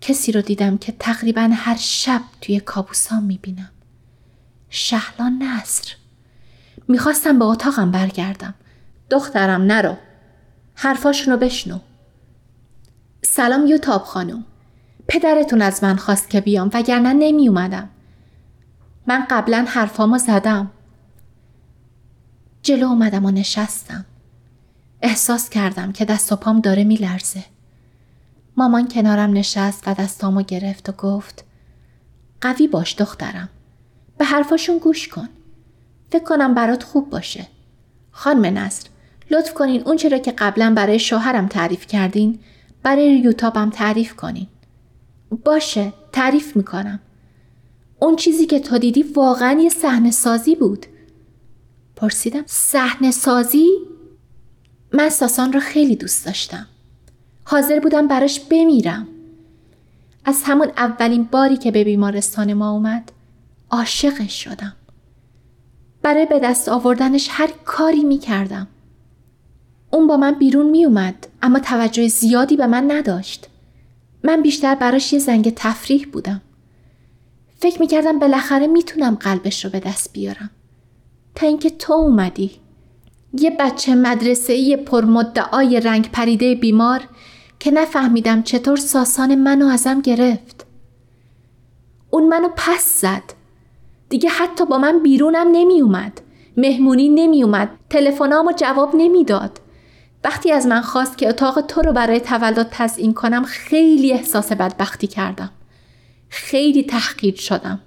کسی 0.00 0.32
رو 0.32 0.40
دیدم 0.40 0.78
که 0.78 0.94
تقریبا 0.98 1.50
هر 1.52 1.76
شب 1.76 2.20
توی 2.40 2.60
کابوسام 2.60 3.22
می‌بینم. 3.22 3.70
شهلان 4.70 5.42
نصر. 5.42 5.92
می‌خواستم 6.88 7.38
به 7.38 7.44
اتاقم 7.44 7.90
برگردم. 7.90 8.54
دخترم 9.10 9.62
نرو. 9.62 9.96
حرفاشونو 10.74 11.36
بشنو. 11.36 11.78
سلام 13.22 13.66
یوتاب 13.66 14.02
خانم. 14.02 14.44
پدرتون 15.08 15.62
از 15.62 15.84
من 15.84 15.96
خواست 15.96 16.30
که 16.30 16.40
بیام 16.40 16.70
وگرنه 16.72 17.12
نمی 17.12 17.48
اومدم. 17.48 17.88
من 19.06 19.26
قبلا 19.30 19.64
حرفامو 19.68 20.18
زدم. 20.18 20.70
جلو 22.62 22.86
اومدم 22.86 23.24
و 23.24 23.30
نشستم. 23.30 24.04
احساس 25.02 25.48
کردم 25.48 25.92
که 25.92 26.04
دست 26.04 26.32
و 26.32 26.36
پام 26.36 26.60
داره 26.60 26.84
میلرزه. 26.84 27.44
مامان 28.56 28.88
کنارم 28.88 29.32
نشست 29.32 29.88
و 29.88 29.94
دستامو 29.94 30.42
گرفت 30.42 30.88
و 30.88 30.92
گفت 30.92 31.44
قوی 32.40 32.68
باش 32.68 32.94
دخترم. 32.98 33.48
به 34.18 34.24
حرفاشون 34.24 34.78
گوش 34.78 35.08
کن. 35.08 35.28
فکر 36.10 36.24
کنم 36.24 36.54
برات 36.54 36.82
خوب 36.82 37.10
باشه. 37.10 37.46
خانم 38.10 38.58
نصر 38.58 38.88
لطف 39.30 39.54
کنین 39.54 39.82
اون 39.82 39.96
چرا 39.96 40.18
که 40.18 40.32
قبلا 40.32 40.72
برای 40.76 40.98
شوهرم 40.98 41.46
تعریف 41.46 41.86
کردین 41.86 42.38
برای 42.82 43.18
یوتابم 43.18 43.70
تعریف 43.70 44.16
کنین. 44.16 44.46
باشه 45.44 45.92
تعریف 46.12 46.56
می‌کنم. 46.56 47.00
اون 48.02 48.16
چیزی 48.16 48.46
که 48.46 48.60
تو 48.60 48.78
دیدی 48.78 49.02
واقعا 49.02 49.60
یه 49.60 49.68
صحنه 49.68 50.10
سازی 50.10 50.54
بود. 50.54 50.86
پرسیدم 51.96 52.42
صحنه 52.46 53.10
سازی؟ 53.10 53.68
من 54.92 55.08
ساسان 55.08 55.52
رو 55.52 55.60
خیلی 55.60 55.96
دوست 55.96 56.26
داشتم. 56.26 56.66
حاضر 57.44 57.80
بودم 57.80 58.08
براش 58.08 58.40
بمیرم. 58.40 59.08
از 60.24 60.42
همون 60.46 60.68
اولین 60.76 61.24
باری 61.24 61.56
که 61.56 61.70
به 61.70 61.84
بیمارستان 61.84 62.52
ما 62.52 62.70
اومد 62.70 63.12
عاشقش 63.70 64.44
شدم. 64.44 64.76
برای 66.02 66.26
به 66.26 66.38
دست 66.38 66.68
آوردنش 66.68 67.28
هر 67.30 67.50
کاری 67.64 68.04
می 68.04 68.18
کردم. 68.18 68.68
اون 69.90 70.06
با 70.06 70.16
من 70.16 70.32
بیرون 70.32 70.70
می 70.70 70.84
اومد 70.84 71.26
اما 71.42 71.58
توجه 71.58 72.08
زیادی 72.08 72.56
به 72.56 72.66
من 72.66 72.90
نداشت. 72.90 73.46
من 74.24 74.42
بیشتر 74.42 74.74
براش 74.74 75.12
یه 75.12 75.18
زنگ 75.18 75.52
تفریح 75.56 76.06
بودم. 76.12 76.40
فکر 77.62 77.80
می 77.80 77.86
کردم 77.86 78.18
بالاخره 78.18 78.66
می‌تونم 78.66 79.14
قلبش 79.14 79.64
رو 79.64 79.70
به 79.70 79.80
دست 79.80 80.12
بیارم. 80.12 80.50
تا 81.34 81.46
اینکه 81.46 81.70
تو 81.70 81.92
اومدی. 81.92 82.50
یه 83.38 83.56
بچه 83.60 83.94
مدرسه 83.94 84.76
پرمدعای 84.76 85.80
رنگ 85.80 86.10
پریده 86.10 86.54
بیمار 86.54 87.00
که 87.58 87.70
نفهمیدم 87.70 88.42
چطور 88.42 88.76
ساسان 88.76 89.34
منو 89.34 89.66
ازم 89.66 90.00
گرفت. 90.00 90.66
اون 92.10 92.28
منو 92.28 92.48
پس 92.56 93.00
زد. 93.00 93.22
دیگه 94.08 94.28
حتی 94.28 94.66
با 94.66 94.78
من 94.78 95.02
بیرونم 95.02 95.48
نمی 95.52 95.80
اومد. 95.80 96.20
مهمونی 96.56 97.08
نمی 97.08 97.42
اومد. 97.42 97.70
تلفنامو 97.90 98.52
جواب 98.56 98.90
نمی‌داد. 98.94 99.60
وقتی 100.24 100.52
از 100.52 100.66
من 100.66 100.80
خواست 100.80 101.18
که 101.18 101.28
اتاق 101.28 101.60
تو 101.60 101.82
رو 101.82 101.92
برای 101.92 102.20
تولد 102.20 102.68
تزیین 102.70 103.14
کنم 103.14 103.44
خیلی 103.44 104.12
احساس 104.12 104.52
بدبختی 104.52 105.06
کردم. 105.06 105.50
خیلی 106.34 106.82
تحقیر 106.82 107.36
شدم. 107.36 107.80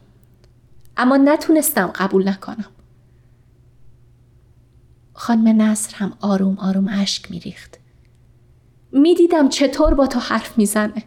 اما 0.98 1.18
نتونستم 1.18 1.88
قبول 1.88 2.30
نکنم. 2.30 2.66
خانم 5.14 5.62
نصر 5.62 5.96
هم 5.96 6.14
آروم 6.22 6.58
آروم 6.60 6.88
اشک 6.92 7.32
میریخت. 7.32 7.78
می‌دیدم 8.92 9.50
چطور 9.50 9.94
با 9.94 10.08
تو 10.08 10.20
حرف 10.20 10.58
می‌زنه. 10.58 11.04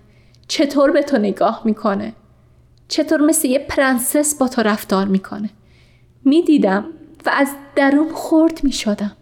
چطور 0.49 0.91
به 0.91 1.03
تو 1.03 1.19
نگاه 1.19 1.63
می‌کنه. 1.65 2.13
چطور 2.89 3.21
مثل 3.21 3.49
یه 3.49 3.59
پرنسس 3.59 4.39
با 4.39 4.49
تو 4.49 4.63
رفتار 4.63 5.07
می‌کنه. 5.07 5.51
می‌دیدم 6.25 6.85
و 7.27 7.31
از 7.31 7.49
درون 7.77 8.13
خورد 8.13 8.65
می‌شدم. 8.65 9.17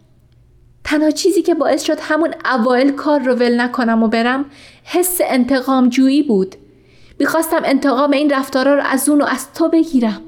تنها 0.84 1.10
چیزی 1.10 1.42
که 1.42 1.54
باعث 1.54 1.82
شد 1.82 1.98
همون 2.00 2.34
اوایل 2.44 2.92
کار 2.92 3.20
رو 3.20 3.34
ول 3.34 3.60
نکنم 3.60 4.02
و 4.02 4.08
برم 4.08 4.44
حس 4.84 5.18
انتقام 5.24 5.88
جویی 5.88 6.22
بود. 6.22 6.56
می‌خواستم 7.18 7.60
انتقام 7.64 8.10
این 8.10 8.30
رفتارا 8.30 8.74
رو 8.74 8.82
از 8.82 9.08
اون 9.08 9.20
و 9.20 9.24
از 9.24 9.52
تو 9.52 9.68
بگیرم. 9.68 10.22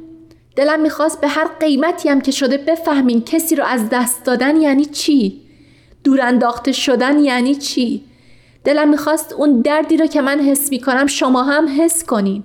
دلم 0.57 0.81
می‌خواست 0.81 1.21
به 1.21 1.29
هر 1.29 1.49
قیمتی 1.61 2.09
هم 2.09 2.21
که 2.21 2.31
شده 2.31 2.57
بفهمین 2.57 3.25
کسی 3.25 3.57
رو 3.57 3.65
از 3.65 3.89
دست 3.91 4.25
دادن 4.25 4.57
یعنی 4.57 4.85
چی؟ 4.85 5.41
دور 6.05 6.21
انداخته 6.21 6.73
شدن 6.73 7.19
یعنی 7.19 7.55
چی؟ 7.55 8.05
دلم 8.65 8.89
می‌خواست 8.89 9.33
اون 9.33 9.61
دردی 9.61 9.97
رو 9.97 10.07
که 10.07 10.21
من 10.21 10.41
حس 10.41 10.71
می‌کنم 10.71 11.07
شما 11.07 11.43
هم 11.43 11.81
حس 11.81 12.05
کنین. 12.05 12.45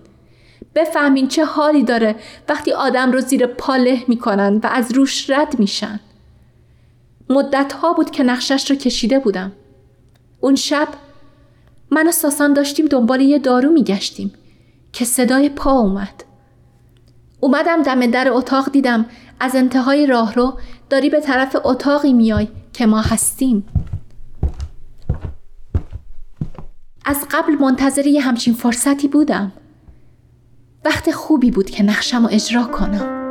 بفهمین 0.75 1.27
چه 1.27 1.45
حالی 1.45 1.83
داره 1.83 2.15
وقتی 2.49 2.71
آدم 2.71 3.11
رو 3.11 3.21
زیر 3.21 3.45
پاله 3.45 4.03
می‌کنن 4.07 4.59
و 4.63 4.67
از 4.67 4.91
روش 4.91 5.29
رد 5.29 5.59
میشن. 5.59 5.99
مدت 7.29 7.73
ها 7.73 7.93
بود 7.93 8.11
که 8.11 8.23
نقشش 8.23 8.71
رو 8.71 8.75
کشیده 8.75 9.19
بودم. 9.19 9.51
اون 10.39 10.55
شب 10.55 10.87
من 11.93 12.07
و 12.07 12.11
ساسان 12.11 12.53
داشتیم 12.53 12.85
دنبال 12.85 13.21
یه 13.21 13.39
دارو 13.39 13.69
میگشتیم 13.71 14.33
که 14.93 15.05
صدای 15.05 15.49
پا 15.49 15.71
اومد. 15.71 16.23
اومدم 17.39 17.83
دم 17.83 18.05
در 18.05 18.27
اتاق 18.31 18.71
دیدم 18.71 19.05
از 19.39 19.55
انتهای 19.55 20.05
راهرو 20.05 20.59
داری 20.89 21.09
به 21.09 21.19
طرف 21.19 21.55
اتاقی 21.63 22.13
میای 22.13 22.47
که 22.73 22.85
ما 22.85 23.01
هستیم. 23.01 23.65
از 27.05 27.25
قبل 27.31 27.53
منتظر 27.53 28.07
یه 28.07 28.21
همچین 28.21 28.53
فرصتی 28.53 29.07
بودم. 29.07 29.51
وقت 30.85 31.11
خوبی 31.11 31.51
بود 31.51 31.69
که 31.69 31.83
نقشم 31.83 32.23
رو 32.23 32.29
اجرا 32.31 32.63
کنم. 32.63 33.23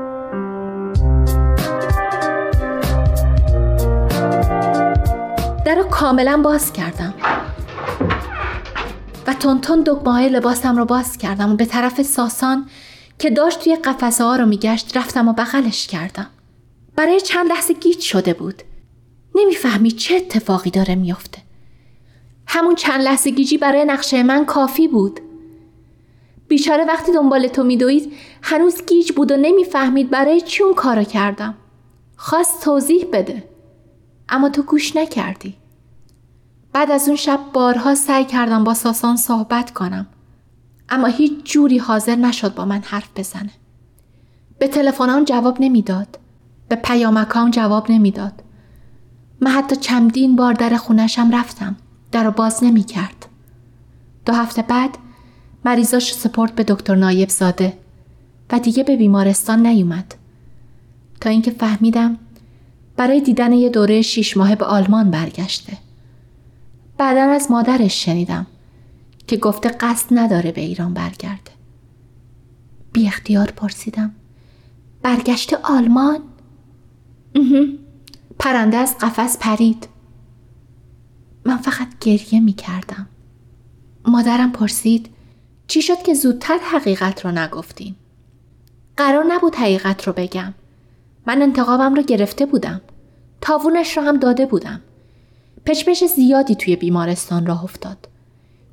در 5.67 5.75
رو 5.75 5.85
کاملا 5.85 6.37
باز 6.37 6.73
کردم. 6.73 7.15
و 9.27 9.35
تندتند 9.35 9.83
دکمه 9.87 10.29
لباسم 10.29 10.77
رو 10.77 10.85
باز 10.85 11.19
کردم 11.19 11.53
و 11.53 11.57
به 11.57 11.65
طرف 11.65 12.03
ساسان 12.03 12.67
که 13.19 13.31
داشت 13.31 13.61
توی 13.65 13.77
قفسه 13.77 14.25
ها 14.25 14.37
رو 14.37 14.47
میگشت 14.47 14.97
رفتم 14.97 15.29
و 15.29 15.33
بغلش 15.33 15.87
کردم. 15.87 16.27
برای 16.97 17.21
چند 17.21 17.49
لحظه 17.49 17.75
گیج 17.75 18.01
شده 18.01 18.35
بود. 18.35 18.63
نمی‌فهمید 19.35 19.91
چه 19.91 20.17
اتفاقی 20.17 20.71
داره 20.71 20.95
میافته. 20.95 21.43
همون 22.47 22.75
چند 22.75 23.01
لحظه 23.01 23.31
گیجی 23.31 23.59
برای 23.59 23.85
نقشه 23.85 24.23
من 24.23 24.45
کافی 24.45 24.89
بود. 24.89 25.21
بیچاره 26.49 26.85
وقتی 26.85 27.13
دنبال 27.13 27.49
تو 27.49 27.65
میدوید 27.65 28.13
هنوز 28.43 28.87
گیج 28.87 29.13
بود 29.13 29.33
و 29.33 29.37
نمی‌فهمید 29.37 30.11
برای 30.11 30.41
چی 30.41 30.63
اون 30.63 30.75
کارو 30.75 31.05
کردم. 31.05 31.55
خواست 32.17 32.65
توضیح 32.65 33.07
بده. 33.13 33.49
اما 34.29 34.49
تو 34.49 34.63
گوش 34.63 34.97
نکردی. 34.97 35.55
بعد 36.73 36.91
از 36.91 37.09
اون 37.09 37.17
شب 37.17 37.41
بارها 37.53 37.95
سعی 37.95 38.25
کردم 38.25 38.65
با 38.65 38.75
ساسان 38.75 39.17
صحبت 39.17 39.71
کنم. 39.71 40.07
اما 40.89 41.07
هیچ 41.07 41.33
جوری 41.45 41.79
حاضر 41.79 42.17
نشد 42.17 42.55
با 42.55 42.65
من 42.65 42.83
حرف 42.85 43.09
بزنه. 43.17 43.51
به 44.59 44.69
تلفنام 44.69 45.25
جواب 45.25 45.57
نمی‌داد. 45.61 46.19
به 46.69 46.77
پیامکام 46.77 47.51
جواب 47.51 47.91
نمی‌داد. 47.91 48.43
من 49.41 49.51
حتی 49.51 49.77
چندین 49.77 50.37
بار 50.37 50.53
در 50.53 50.77
خونشم 50.77 51.35
رفتم. 51.35 51.77
در 52.13 52.31
باز 52.31 52.65
نمی 52.65 52.83
کرد. 52.85 53.27
دو 54.27 54.33
هفته 54.33 54.63
بعد 54.63 54.99
مریضاش 55.65 56.15
سپورت 56.15 56.53
به 56.55 56.65
دکتر 56.65 56.95
نایب 56.95 57.29
زاده 57.29 57.79
و 58.51 58.59
دیگه 58.59 58.85
به 58.85 58.97
بیمارستان 58.97 59.67
نیومد. 59.67 60.15
تا 61.21 61.31
اینکه 61.31 61.51
فهمیدم 61.51 62.19
برای 62.97 63.21
دیدن 63.21 63.53
یه 63.53 63.69
دوره 63.69 64.03
شیش 64.03 64.37
ماه 64.37 64.55
به 64.55 64.65
آلمان 64.65 65.11
برگشته. 65.11 65.77
بعدا 67.03 67.23
از 67.23 67.51
مادرش 67.51 68.05
شنیدم 68.05 68.47
که 69.27 69.37
گفته 69.37 69.69
قصد 69.69 70.07
نداره 70.11 70.53
به 70.53 70.61
ایران 70.61 70.95
برگرده. 70.95 71.51
بی 72.93 73.07
اختیار 73.07 73.47
پرسیدم. 73.47 74.15
برگشت 75.03 75.55
آلمان؟ 75.55 76.21
پرنده 78.39 78.77
از 78.77 78.99
قفس 78.99 79.39
پرید. 79.39 79.89
من 81.45 81.57
فقط 81.57 81.89
گریه 82.01 82.41
می 82.41 82.53
کردم. 82.53 83.09
مادرم 84.07 84.53
پرسید 84.53 85.11
چی 85.67 85.83
شد 85.83 86.03
که 86.03 86.15
زودتر 86.15 86.59
حقیقت 86.59 87.25
رو 87.25 87.31
نگفتین؟ 87.31 87.95
قرار 88.97 89.25
نبود 89.25 89.55
حقیقت 89.55 90.07
رو 90.07 90.13
بگم. 90.13 90.55
من 91.27 91.43
انتقامم 91.43 91.95
رو 91.95 92.03
گرفته 92.03 92.47
بودم. 92.47 92.81
تاوونش 93.41 93.97
رو 93.97 94.03
هم 94.03 94.17
داده 94.17 94.47
بودم. 94.47 94.81
پچپش 95.67 96.05
زیادی 96.05 96.55
توی 96.55 96.77
بیمارستان 96.77 97.47
راه 97.47 97.65
افتاد. 97.65 98.09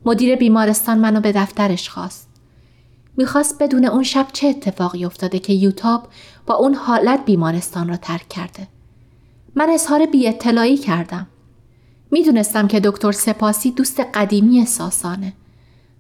مدیر 0.06 0.36
بیمارستان 0.36 1.00
منو 1.00 1.20
به 1.20 1.32
دفترش 1.32 1.90
خواست. 1.90 2.30
می‌خواست 3.18 3.64
بدون 3.64 3.86
اون 3.86 4.04
شب 4.04 4.28
چه 4.34 4.48
اتفاقی 4.48 5.06
افتاده 5.06 5.40
که 5.40 5.54
یوتاب 5.54 6.08
با 6.46 6.56
اون 6.56 6.74
حالت 6.74 7.26
بیمارستان 7.26 7.90
را 7.90 7.98
ترک 7.98 8.28
کرده. 8.28 8.68
من 9.56 9.70
اظهار 9.70 10.06
بی 10.06 10.28
اطلاعی 10.28 10.78
کردم. 10.78 11.28
می‌دونستم 12.12 12.68
که 12.68 12.80
دکتر 12.80 13.12
سپاسی 13.12 13.72
دوست 13.72 14.00
قدیمی 14.00 14.66
ساسانه 14.66 15.34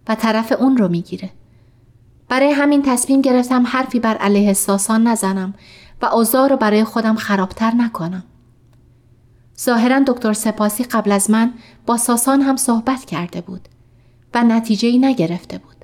و 0.07 0.15
طرف 0.15 0.51
اون 0.51 0.77
رو 0.77 0.87
می‌گیره. 0.87 1.29
برای 2.29 2.51
همین 2.51 2.81
تصمیم 2.81 3.21
گرفتم 3.21 3.67
حرفی 3.67 3.99
بر 3.99 4.17
علیه 4.17 4.53
ساسان 4.53 5.07
نزنم 5.07 5.53
و 6.01 6.05
اوضاع 6.05 6.47
رو 6.47 6.57
برای 6.57 6.83
خودم 6.83 7.15
خرابتر 7.15 7.71
نکنم. 7.71 8.23
ظاهرا 9.59 10.03
دکتر 10.07 10.33
سپاسی 10.33 10.83
قبل 10.83 11.11
از 11.11 11.31
من 11.31 11.53
با 11.85 11.97
ساسان 11.97 12.41
هم 12.41 12.55
صحبت 12.55 13.05
کرده 13.05 13.41
بود 13.41 13.67
و 14.33 14.43
نتیجه 14.43 14.87
ای 14.87 14.97
نگرفته 14.97 15.57
بود. 15.57 15.75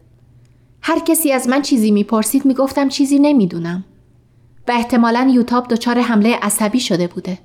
هر 0.82 0.99
کسی 0.99 1.32
از 1.32 1.47
من 1.47 1.61
چیزی 1.61 1.91
می‌پرسید 1.91 2.45
می‌گفتم 2.45 2.89
چیزی 2.89 3.19
نمی‌دونم 3.19 3.84
و 4.67 4.71
احتمالا 4.71 5.32
یوتاب 5.34 5.67
دچار 5.67 5.99
حمله 5.99 6.36
عصبی 6.36 6.80
شده 6.80 7.07
بوده. 7.07 7.39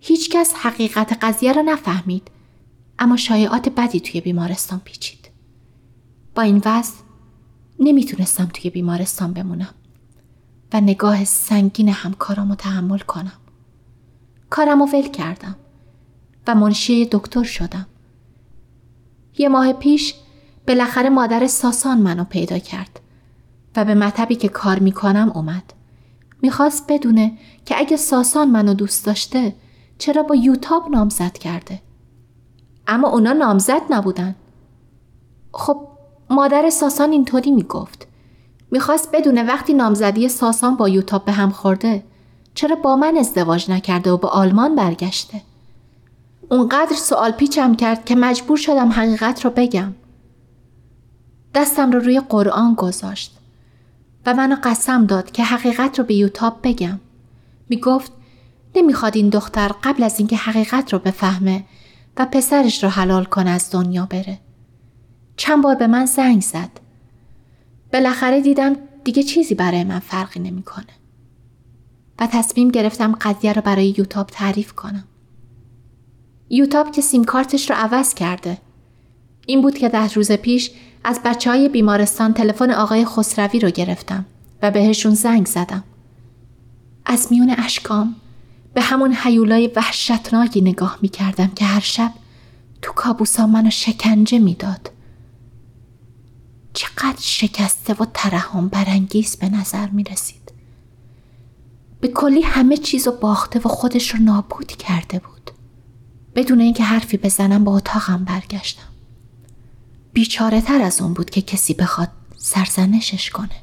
هیچکس 0.00 0.54
حقیقت 0.54 1.18
قضیه 1.24 1.52
را 1.52 1.62
نفهمید 1.62 2.30
اما 2.98 3.16
شایعات 3.16 3.68
بدی 3.68 4.00
توی 4.00 4.20
بیمارستان 4.20 4.80
پیچید. 4.84 5.30
با 6.34 6.42
این 6.42 6.62
وضع 6.64 6.94
نمی‌تونستم 7.80 8.48
توی 8.54 8.70
بیمارستان 8.70 9.32
بمونم 9.32 9.74
و 10.72 10.80
نگاه 10.80 11.24
سنگین 11.24 11.88
همکارامو 11.88 12.54
تحمل 12.54 12.98
کنم. 12.98 13.32
کارمو 14.50 14.86
ول 14.86 15.08
کردم 15.08 15.56
و 16.46 16.54
منشی 16.54 17.08
دکتر 17.12 17.42
شدم. 17.42 17.86
یه 19.38 19.48
ماه 19.48 19.72
پیش 19.72 20.14
بالاخره 20.68 21.08
مادر 21.08 21.46
ساسان 21.46 21.98
منو 21.98 22.24
پیدا 22.24 22.58
کرد 22.58 23.00
و 23.76 23.84
به 23.84 23.94
مطبی 23.94 24.34
که 24.34 24.48
کار 24.48 24.78
می‌کنم 24.78 25.32
اومد. 25.34 25.62
می‌خواست 26.42 26.84
بدونه 26.88 27.38
که 27.64 27.78
اگه 27.78 27.96
ساسان 27.96 28.50
منو 28.50 28.74
دوست 28.74 29.06
داشته 29.06 29.54
چرا 29.98 30.22
با 30.22 30.34
یوتاب 30.34 30.90
نامزد 30.90 31.32
کرده. 31.32 31.82
اما 32.86 33.08
اونا 33.08 33.32
نامزد 33.32 33.82
نبودن. 33.90 34.34
خب 35.52 35.88
مادر 36.30 36.70
ساسان 36.70 37.12
اینطوری 37.12 37.50
می‌گفت. 37.50 38.06
می‌خواست 38.70 39.08
بدونه 39.12 39.42
وقتی 39.42 39.74
نامزدی 39.74 40.28
ساسان 40.28 40.76
با 40.76 40.88
یوتاب 40.88 41.24
به 41.24 41.32
هم 41.32 41.50
خورده 41.50 42.02
چرا 42.54 42.76
با 42.76 42.96
من 42.96 43.16
ازدواج 43.16 43.70
نکرده 43.70 44.10
و 44.10 44.16
به 44.16 44.28
آلمان 44.28 44.76
برگشته؟ 44.76 45.42
اونقدر 46.50 46.96
سوال 46.96 47.30
پیچم 47.30 47.74
کرد 47.74 48.04
که 48.04 48.14
مجبور 48.14 48.56
شدم 48.56 48.92
حقیقت 48.92 49.44
رو 49.44 49.50
بگم. 49.50 49.94
دستم 51.54 51.90
رو 51.90 51.98
روی 51.98 52.20
قرآن 52.20 52.74
گذاشت 52.74 53.38
و 54.26 54.34
منو 54.34 54.56
قسم 54.62 55.06
داد 55.06 55.30
که 55.30 55.44
حقیقت 55.44 55.98
رو 55.98 56.04
به 56.04 56.14
یوتاب 56.14 56.58
بگم. 56.62 57.00
می 57.68 57.76
گفت 57.76 58.12
نمی‌خواد 58.74 59.16
این 59.16 59.28
دختر 59.28 59.68
قبل 59.82 60.02
از 60.02 60.18
اینکه 60.18 60.36
حقیقت 60.36 60.92
رو 60.92 60.98
بفهمه 60.98 61.64
و 62.16 62.26
پسرش 62.26 62.84
رو 62.84 62.90
حلال 62.90 63.24
کنه 63.24 63.50
از 63.50 63.70
دنیا 63.70 64.06
بره. 64.06 64.38
چند 65.36 65.62
بار 65.62 65.74
به 65.74 65.86
من 65.86 66.06
زنگ 66.06 66.42
زد. 66.42 66.70
بالاخره 67.92 68.40
دیدم 68.40 68.76
دیگه 69.04 69.22
چیزی 69.22 69.54
برای 69.54 69.84
من 69.84 69.98
فرقی 69.98 70.40
نمی‌کنه. 70.40 70.99
و 72.20 72.26
تصمیم 72.26 72.68
گرفتم 72.68 73.12
قضیه 73.12 73.52
رو 73.52 73.62
برای 73.62 73.94
یوتاب 73.98 74.26
تعریف 74.26 74.72
کنم. 74.72 75.04
یوتاب 76.50 76.92
که 76.92 77.02
سیم 77.02 77.24
کارتش 77.24 77.70
رو 77.70 77.76
عوض 77.76 78.14
کرده. 78.14 78.58
این 79.46 79.62
بود 79.62 79.78
که 79.78 79.88
ده 79.88 80.12
روز 80.12 80.32
پیش 80.32 80.70
از 81.04 81.20
بچه 81.24 81.50
های 81.50 81.68
بیمارستان 81.68 82.34
تلفن 82.34 82.70
آقای 82.70 83.04
خسروی 83.04 83.60
رو 83.60 83.70
گرفتم 83.70 84.26
و 84.62 84.70
بهشون 84.70 85.14
زنگ 85.14 85.46
زدم. 85.46 85.84
از 87.06 87.26
میون 87.30 87.54
اشکام 87.58 88.16
به 88.74 88.80
همون 88.80 89.12
حیولای 89.12 89.66
وحشتناکی 89.76 90.60
نگاه 90.60 90.98
می 91.02 91.08
کردم 91.08 91.48
که 91.48 91.64
هر 91.64 91.80
شب 91.80 92.12
تو 92.82 92.92
کابوسا 92.92 93.46
منو 93.46 93.70
شکنجه 93.70 94.38
می‌داد. 94.38 94.90
چقدر 96.72 97.20
شکسته 97.20 97.94
و 97.94 98.06
ترحم 98.14 98.68
برانگیز 98.68 99.36
به 99.36 99.48
نظر 99.48 99.88
می 99.88 100.04
رسید. 100.04 100.39
به 102.00 102.08
کلی 102.08 102.42
همه 102.42 102.76
چیز 102.76 103.06
رو 103.06 103.12
باخته 103.12 103.60
و 103.64 103.68
خودش 103.68 104.14
رو 104.14 104.20
نابود 104.20 104.66
کرده 104.66 105.18
بود. 105.18 105.50
بدون 106.34 106.60
اینکه 106.60 106.84
حرفی 106.84 107.16
بزنم 107.16 107.64
با 107.64 107.76
اتاقم 107.76 108.24
برگشتم. 108.24 108.88
بیچاره 110.12 110.60
تر 110.60 110.82
از 110.82 111.00
اون 111.00 111.12
بود 111.12 111.30
که 111.30 111.42
کسی 111.42 111.74
بخواد 111.74 112.08
سرزنشش 112.36 113.30
کنه. 113.30 113.56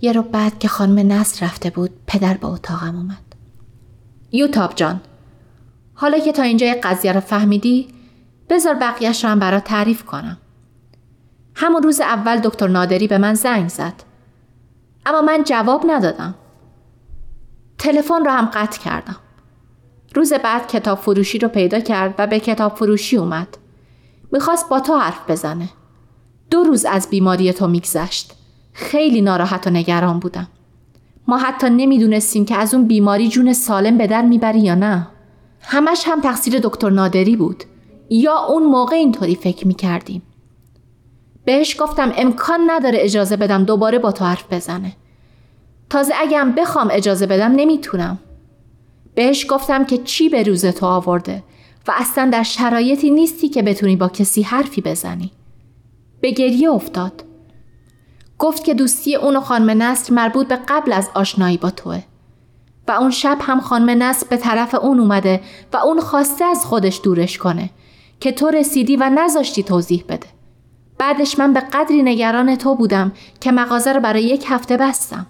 یه 0.00 0.12
رو 0.12 0.22
بعد 0.22 0.58
که 0.58 0.68
خانم 0.68 1.12
نصر 1.12 1.46
رفته 1.46 1.70
بود 1.70 1.90
پدر 2.06 2.34
به 2.34 2.46
اتاقم 2.46 2.96
اومد. 2.96 3.34
یوتاب 4.32 4.74
جان 4.74 5.00
حالا 5.94 6.18
که 6.18 6.32
تا 6.32 6.42
اینجا 6.42 6.74
قضیه 6.82 7.12
رو 7.12 7.20
فهمیدی 7.20 7.88
بذار 8.48 8.74
بقیهش 8.74 9.24
رو 9.24 9.30
هم 9.30 9.38
برات 9.38 9.64
تعریف 9.64 10.04
کنم. 10.04 10.38
همون 11.54 11.82
روز 11.82 12.00
اول 12.00 12.40
دکتر 12.40 12.68
نادری 12.68 13.08
به 13.08 13.18
من 13.18 13.34
زنگ 13.34 13.68
زد. 13.68 14.02
اما 15.06 15.22
من 15.22 15.44
جواب 15.44 15.84
ندادم. 15.86 16.34
تلفن 17.80 18.24
رو 18.24 18.30
هم 18.30 18.50
قطع 18.54 18.80
کردم. 18.80 19.16
روز 20.14 20.32
بعد 20.32 20.68
کتاب 20.68 20.98
فروشی 20.98 21.38
رو 21.38 21.48
پیدا 21.48 21.80
کرد 21.80 22.14
و 22.18 22.26
به 22.26 22.40
کتاب 22.40 22.74
فروشی 22.76 23.16
اومد. 23.16 23.48
می‌خواست 24.32 24.68
با 24.68 24.80
تو 24.80 24.96
حرف 24.96 25.30
بزنه. 25.30 25.68
دو 26.50 26.62
روز 26.62 26.84
از 26.84 27.10
بیماری 27.10 27.52
تو 27.52 27.68
میگذشت. 27.68 28.32
خیلی 28.72 29.20
ناراحت 29.20 29.66
و 29.66 29.70
نگران 29.70 30.18
بودم. 30.18 30.48
ما 31.28 31.38
حتی 31.38 31.70
نمی‌دونستیم 31.70 32.44
که 32.44 32.56
از 32.56 32.74
اون 32.74 32.86
بیماری 32.86 33.28
جون 33.28 33.52
سالم 33.52 33.98
به 33.98 34.06
در 34.06 34.22
می‌بری 34.22 34.60
یا 34.60 34.74
نه. 34.74 35.06
همش 35.60 36.02
هم 36.06 36.20
تقصیر 36.20 36.58
دکتر 36.58 36.90
نادری 36.90 37.36
بود. 37.36 37.64
یا 38.10 38.38
اون 38.38 38.62
موقع 38.62 38.96
اینطوری 38.96 39.34
فکر 39.34 39.66
می‌کردیم. 39.66 40.22
بهش 41.44 41.80
گفتم 41.80 42.12
امکان 42.16 42.60
نداره 42.66 42.98
اجازه 43.00 43.36
بدم 43.36 43.64
دوباره 43.64 43.98
با 43.98 44.12
تو 44.12 44.24
حرف 44.24 44.52
بزنه. 44.52 44.92
تازه 45.90 46.14
اگم 46.16 46.52
بخوام 46.52 46.88
اجازه 46.92 47.26
بدم 47.26 47.52
نمی‌تونم. 47.52 48.18
بهش 49.14 49.46
گفتم 49.48 49.84
که 49.84 49.98
چی 49.98 50.28
به 50.28 50.42
روز 50.42 50.66
تو 50.66 50.86
آورده 50.86 51.42
و 51.88 51.92
اصلا 51.96 52.30
در 52.32 52.42
شرایطی 52.42 53.10
نیستی 53.10 53.48
که 53.48 53.62
بتونی 53.62 53.96
با 53.96 54.08
کسی 54.08 54.42
حرفی 54.42 54.80
بزنی. 54.80 55.32
به 56.20 56.30
گریه 56.30 56.70
افتاد. 56.70 57.24
گفت 58.38 58.64
که 58.64 58.74
دوستی 58.74 59.16
اون 59.16 59.36
و 59.36 59.40
خانم 59.40 59.82
نصر 59.82 60.14
مربوط 60.14 60.48
به 60.48 60.56
قبل 60.68 60.92
از 60.92 61.10
آشنایی 61.14 61.56
با 61.56 61.70
توه. 61.70 62.02
و 62.88 62.92
اون 62.92 63.10
شب 63.10 63.38
هم 63.40 63.60
خانم 63.60 64.02
نصر 64.02 64.26
به 64.30 64.36
طرف 64.36 64.74
اون 64.74 65.00
اومده 65.00 65.40
و 65.72 65.76
اون 65.76 66.00
خواسته 66.00 66.44
از 66.44 66.64
خودش 66.64 67.00
دورش 67.04 67.38
کنه 67.38 67.70
که 68.20 68.32
تو 68.32 68.50
رسیدی 68.50 68.96
و 68.96 69.10
نذاشتی 69.10 69.62
توضیح 69.62 70.04
بده. 70.08 70.26
بعدش 70.98 71.38
من 71.38 71.52
به 71.52 71.60
قدری 71.60 72.02
نگران 72.02 72.56
تو 72.56 72.74
بودم 72.74 73.12
که 73.40 73.52
مغازه 73.52 73.92
رو 73.92 74.00
برای 74.00 74.22
یک 74.22 74.44
هفته 74.48 74.76
بستم. 74.76 75.26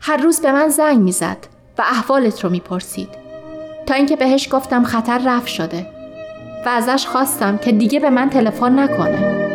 هر 0.00 0.16
روز 0.16 0.40
به 0.40 0.52
من 0.52 0.68
زنگ 0.68 0.98
می‌زد 0.98 1.38
و 1.78 1.82
احوالت 1.82 2.44
رو 2.44 2.50
می‌پرسید. 2.50 3.08
تا 3.86 3.94
اینکه 3.94 4.16
بهش 4.16 4.48
گفتم 4.54 4.84
خطر 4.84 5.20
رفت 5.24 5.46
شده 5.46 5.86
و 6.66 6.68
ازش 6.68 7.06
خواستم 7.06 7.58
که 7.58 7.72
دیگه 7.72 8.00
به 8.00 8.10
من 8.10 8.30
تلفن 8.30 8.78
نکنه. 8.78 9.46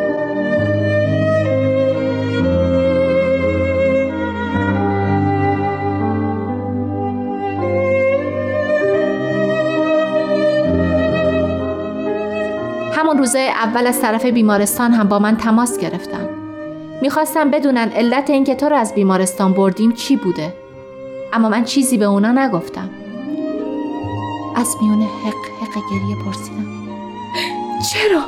همون 12.93 13.17
روزه 13.17 13.39
اول 13.39 13.87
از 13.87 14.01
طرف 14.01 14.25
بیمارستان 14.25 14.91
هم 14.91 15.07
با 15.07 15.19
من 15.19 15.37
تماس 15.37 15.77
گرفتن. 15.77 16.30
می‌خواستم 17.01 17.51
بدونن 17.51 17.91
علت 17.95 18.29
اینکه 18.29 18.55
تو 18.55 18.69
رو 18.69 18.75
از 18.75 18.93
بیمارستان 18.93 19.53
بردیم 19.53 19.91
چی 19.91 20.15
بوده. 20.15 20.53
اما 21.33 21.49
من 21.49 21.63
چیزی 21.63 21.97
به 21.97 22.05
اونا 22.05 22.31
نگفتم. 22.31 22.89
از 24.55 24.75
میون 24.81 25.01
حق 25.01 25.61
حق 25.61 25.73
گریه 25.91 26.15
پرسیدم. 26.25 26.65
چرا؟ 27.91 28.21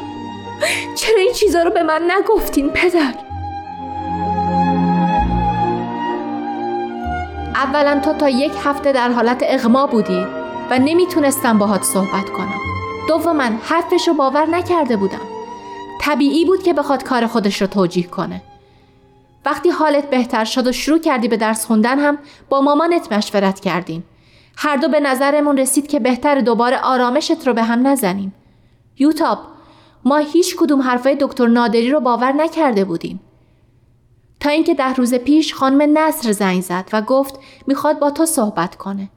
چرا 0.96 1.20
این 1.20 1.34
چیزا 1.34 1.64
رو 1.64 1.72
به 1.72 1.84
من 1.84 2.12
نگفتین 2.12 2.70
پدر؟ 2.70 3.14
اولا 7.56 8.00
تو 8.00 8.14
تا 8.14 8.30
یک 8.30 8.52
هفته 8.64 8.92
در 8.92 9.12
حالت 9.12 9.44
اغما 9.48 9.88
بودی 9.88 10.26
و 10.70 10.80
نمی‌تونستم 10.80 11.58
باهات 11.58 11.84
صحبت 11.84 12.30
کنم. 12.38 12.60
دوما 13.08 13.50
حرفش 13.64 14.08
رو 14.08 14.14
باور 14.14 14.46
نکرده 14.46 14.98
بودم. 14.98 15.22
طبیعی 16.02 16.46
بود 16.46 16.64
که 16.64 16.74
بخواد 16.74 17.04
کار 17.04 17.28
خودش 17.28 17.62
رو 17.62 17.68
توجیه 17.68 18.08
کنه. 18.08 18.42
وقتی 19.46 19.70
حالت 19.70 20.10
بهتر 20.10 20.46
شد 20.46 20.68
و 20.68 20.72
شروع 20.72 21.00
کردی 21.00 21.28
به 21.28 21.38
درس 21.38 21.66
خوندن 21.66 22.00
هم 22.00 22.18
با 22.50 22.62
مامانت 22.62 23.14
مشورت 23.14 23.60
کردیم. 23.60 24.04
هر 24.58 24.78
دو 24.78 24.88
به 24.88 25.00
نظرمون 25.00 25.58
رسید 25.58 25.88
که 25.88 26.00
بهتر 26.00 26.42
دوباره 26.42 26.78
آرامشت 26.78 27.48
رو 27.48 27.54
به 27.54 27.64
هم 27.64 27.88
نزنیم. 27.88 28.34
یوتاب 28.98 29.40
ما 30.06 30.18
هیچ 30.18 30.56
کدوم 30.56 30.82
حرفای 30.82 31.18
دکتر 31.20 31.48
نادری 31.48 31.90
رو 31.90 32.00
باور 32.00 32.32
نکرده 32.32 32.86
بودیم. 32.86 33.20
تا 34.40 34.50
اینکه 34.50 34.74
ده 34.74 34.94
روز 34.94 35.14
پیش 35.14 35.54
خانم 35.54 35.98
نصر 35.98 36.32
زنگ 36.32 36.62
زد 36.62 36.90
و 36.94 37.02
گفت 37.02 37.40
می‌خواد 37.68 38.00
با 38.00 38.12
تو 38.12 38.26
صحبت 38.26 38.76
کنه. 38.76 39.10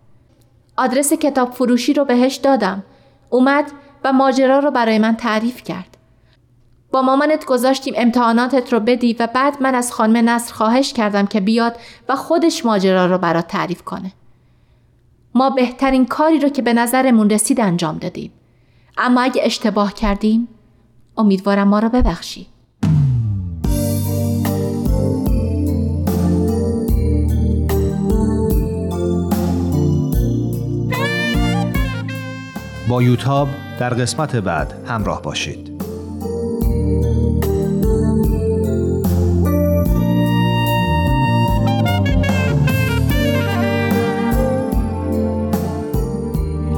آدرس 0.76 1.12
کتاب 1.12 1.50
فروشی 1.50 1.92
رو 1.92 2.04
بهش 2.04 2.36
دادم. 2.36 2.84
اومد 3.30 3.72
و 4.04 4.12
ماجرا 4.12 4.58
رو 4.58 4.70
برای 4.70 4.98
من 4.98 5.16
تعریف 5.16 5.62
کرد. 5.62 5.95
با 6.92 7.02
مامانت 7.02 7.44
گذاشتیم 7.44 7.94
امتحاناتت 7.96 8.72
رو 8.72 8.80
بدی 8.80 9.16
و 9.18 9.28
بعد 9.34 9.62
من 9.62 9.74
از 9.74 9.92
خانم 9.92 10.28
نصر 10.28 10.54
خواهش 10.54 10.92
کردم 10.92 11.26
که 11.26 11.40
بیاد 11.40 11.76
و 12.08 12.16
خودش 12.16 12.66
ماجرا 12.66 13.06
رو 13.06 13.18
برات 13.18 13.46
تعریف 13.46 13.82
کنه. 13.82 14.12
ما 15.34 15.50
بهترین 15.50 16.06
کاری 16.06 16.40
رو 16.40 16.48
که 16.48 16.62
به 16.62 16.72
نظرمون 16.72 17.30
رسید 17.30 17.60
انجام 17.60 17.98
دادیم. 17.98 18.32
اما 18.98 19.20
اگه 19.20 19.42
اشتباه 19.44 19.94
کردیم 19.94 20.48
امیدوارم 21.16 21.68
ما 21.68 21.78
رو 21.78 21.88
ببخشی. 21.88 22.46
با 32.88 33.02
یوتاب 33.02 33.48
در 33.80 33.94
قسمت 33.94 34.36
بعد 34.36 34.74
همراه 34.88 35.22
باشید 35.22 35.65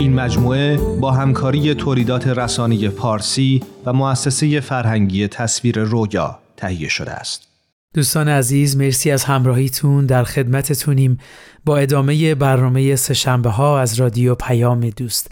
این 0.00 0.14
مجموعه 0.14 0.76
با 0.76 1.10
همکاری 1.10 1.74
تولیدات 1.74 2.26
رسانی 2.26 2.88
پارسی 2.88 3.62
و 3.84 3.92
مؤسسه 3.92 4.60
فرهنگی 4.60 5.28
تصویر 5.28 5.78
رویا 5.78 6.38
تهیه 6.56 6.88
شده 6.88 7.10
است. 7.10 7.48
دوستان 7.94 8.28
عزیز 8.28 8.76
مرسی 8.76 9.10
از 9.10 9.24
همراهیتون 9.24 10.06
در 10.06 10.24
خدمتتونیم 10.24 11.18
با 11.64 11.78
ادامه 11.78 12.34
برنامه 12.34 12.96
سهشنبه 12.96 13.50
ها 13.50 13.80
از 13.80 14.00
رادیو 14.00 14.34
پیام 14.34 14.90
دوست 14.90 15.30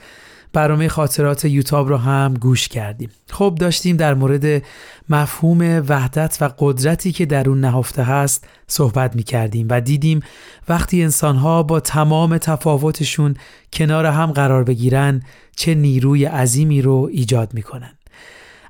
برنامه 0.56 0.88
خاطرات 0.88 1.44
یوتاب 1.44 1.88
رو 1.88 1.96
هم 1.96 2.34
گوش 2.34 2.68
کردیم 2.68 3.10
خب 3.30 3.56
داشتیم 3.60 3.96
در 3.96 4.14
مورد 4.14 4.62
مفهوم 5.08 5.84
وحدت 5.88 6.38
و 6.40 6.50
قدرتی 6.58 7.12
که 7.12 7.26
در 7.26 7.48
اون 7.48 7.60
نهفته 7.60 8.02
هست 8.02 8.48
صحبت 8.66 9.16
می 9.16 9.22
کردیم 9.22 9.66
و 9.70 9.80
دیدیم 9.80 10.20
وقتی 10.68 11.02
انسانها 11.02 11.62
با 11.62 11.80
تمام 11.80 12.38
تفاوتشون 12.38 13.34
کنار 13.72 14.06
هم 14.06 14.32
قرار 14.32 14.64
بگیرن 14.64 15.22
چه 15.56 15.74
نیروی 15.74 16.24
عظیمی 16.24 16.82
رو 16.82 17.08
ایجاد 17.12 17.54
می 17.54 17.62
کنن. 17.62 17.92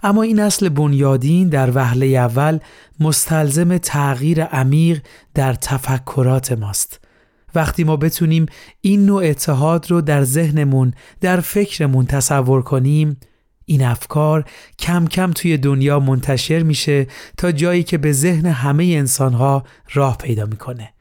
اما 0.03 0.23
این 0.23 0.41
اصل 0.41 0.69
بنیادین 0.69 1.49
در 1.49 1.71
وهله 1.75 2.07
اول 2.07 2.59
مستلزم 3.01 3.79
تغییر 3.79 4.45
عمیق 4.45 5.03
در 5.35 5.55
تفکرات 5.55 6.53
ماست 6.53 7.06
وقتی 7.57 7.85
ما 7.85 7.97
بتونیم 7.97 8.47
این 8.81 9.07
نوع 9.07 9.25
اتحاد 9.25 9.91
رو 9.91 10.01
در 10.01 10.25
ذهنمون 10.25 10.95
در 11.21 11.41
فکرمون 11.41 12.07
تصور 12.07 12.63
کنیم 12.63 13.17
این 13.65 13.85
افکار 13.85 14.45
کم 14.79 15.07
کم 15.07 15.33
توی 15.33 15.57
دنیا 15.57 16.01
منتشر 16.01 16.63
میشه 16.63 17.07
تا 17.37 17.53
جایی 17.53 17.83
که 17.83 17.99
به 17.99 18.13
ذهن 18.13 18.47
همه 18.47 18.85
انسانها 18.85 19.65
راه 19.95 20.17
پیدا 20.17 20.47
می‌کنه. 20.47 20.93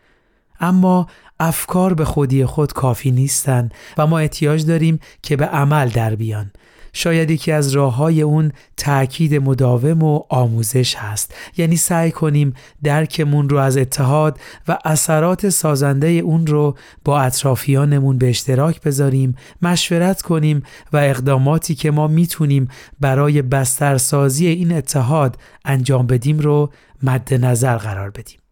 اما 0.60 1.08
افکار 1.40 1.94
به 1.94 2.06
خودی 2.06 2.46
خود 2.46 2.74
کافی 2.74 3.12
نیستند 3.12 3.74
و 3.98 4.08
ما 4.08 4.20
احتیاج 4.20 4.66
داریم 4.66 5.00
که 5.22 5.36
به 5.36 5.46
عمل 5.46 5.90
در 5.90 6.16
بیان. 6.16 6.52
شاید 6.98 7.32
یکی 7.32 7.52
از 7.52 7.72
راه 7.72 7.96
های 7.96 8.22
اون 8.22 8.52
تأکید 8.78 9.36
مداوم 9.36 10.04
و 10.04 10.22
آموزش 10.30 10.96
هست. 10.96 11.34
یعنی 11.58 11.76
سعی 11.76 12.12
کنیم 12.12 12.54
درکمون 12.84 13.50
رو 13.50 13.58
از 13.58 13.78
اتحاد 13.78 14.40
و 14.68 14.78
اثرات 14.86 15.50
سازنده 15.50 16.08
اون 16.08 16.48
رو 16.48 16.78
با 17.04 17.22
اطرافیانمون 17.22 18.18
به 18.18 18.30
اشتراک 18.30 18.82
بذاریم 18.82 19.36
مشورت 19.62 20.22
کنیم 20.22 20.64
و 20.94 20.98
اقداماتی 20.98 21.76
که 21.76 21.92
ما 21.92 22.08
می‌تونیم 22.08 22.68
برای 23.00 23.42
بسترسازی 23.42 24.48
این 24.48 24.72
اتحاد 24.72 25.38
انجام 25.66 26.08
بدیم 26.08 26.40
رو 26.40 26.72
مد 27.04 27.34
نظر 27.34 27.78
قرار 27.78 28.10
بدیم. 28.10 28.45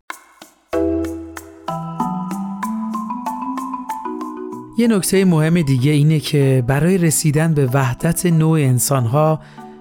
یه 4.78 4.88
نکته 4.88 5.26
مهم 5.26 5.62
دیگه 5.62 5.92
اینه 5.92 6.20
که 6.20 6.64
برای 6.68 6.98
رسیدن 6.98 7.54
به 7.54 7.66
وحدت 7.74 8.26
نوع 8.26 8.60
انسانها 8.60 9.40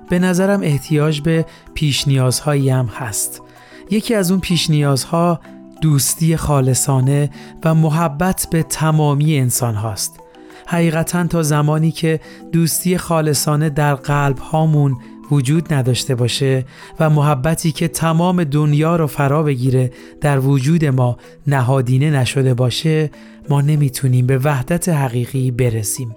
به 0.08 0.18
نظرم 0.18 0.60
احتیاج 0.62 1.20
به 1.20 1.46
پیش 1.74 2.08
نیازهایی 2.08 2.70
هم 2.70 2.86
هست. 2.86 3.42
یکی 3.90 4.14
از 4.14 4.30
اون 4.30 4.40
پیش 4.40 4.70
نیازها 4.70 5.40
دوستی 5.80 6.36
خالصانه 6.36 7.30
و 7.64 7.74
محبت 7.74 8.46
به 8.50 8.62
تمامی 8.62 9.38
انسان 9.38 9.74
هاست. 9.74 10.20
حقیقتا 10.66 11.26
تا 11.26 11.42
زمانی 11.42 11.90
که 11.90 12.20
دوستی 12.52 12.98
خالصانه 12.98 13.70
در 13.70 13.94
قلب 13.94 14.38
هامون 14.38 14.96
وجود 15.30 15.74
نداشته 15.74 16.14
باشه 16.14 16.64
و 17.00 17.10
محبتی 17.10 17.72
که 17.72 17.88
تمام 17.88 18.44
دنیا 18.44 18.96
رو 18.96 19.06
فرا 19.06 19.42
بگیره 19.42 19.92
در 20.20 20.38
وجود 20.38 20.84
ما 20.84 21.16
نهادینه 21.46 22.10
نشده 22.10 22.54
باشه 22.54 23.10
ما 23.48 23.60
نمی‌تونیم 23.60 24.26
به 24.26 24.38
وحدت 24.38 24.88
حقیقی 24.88 25.50
برسیم. 25.50 26.16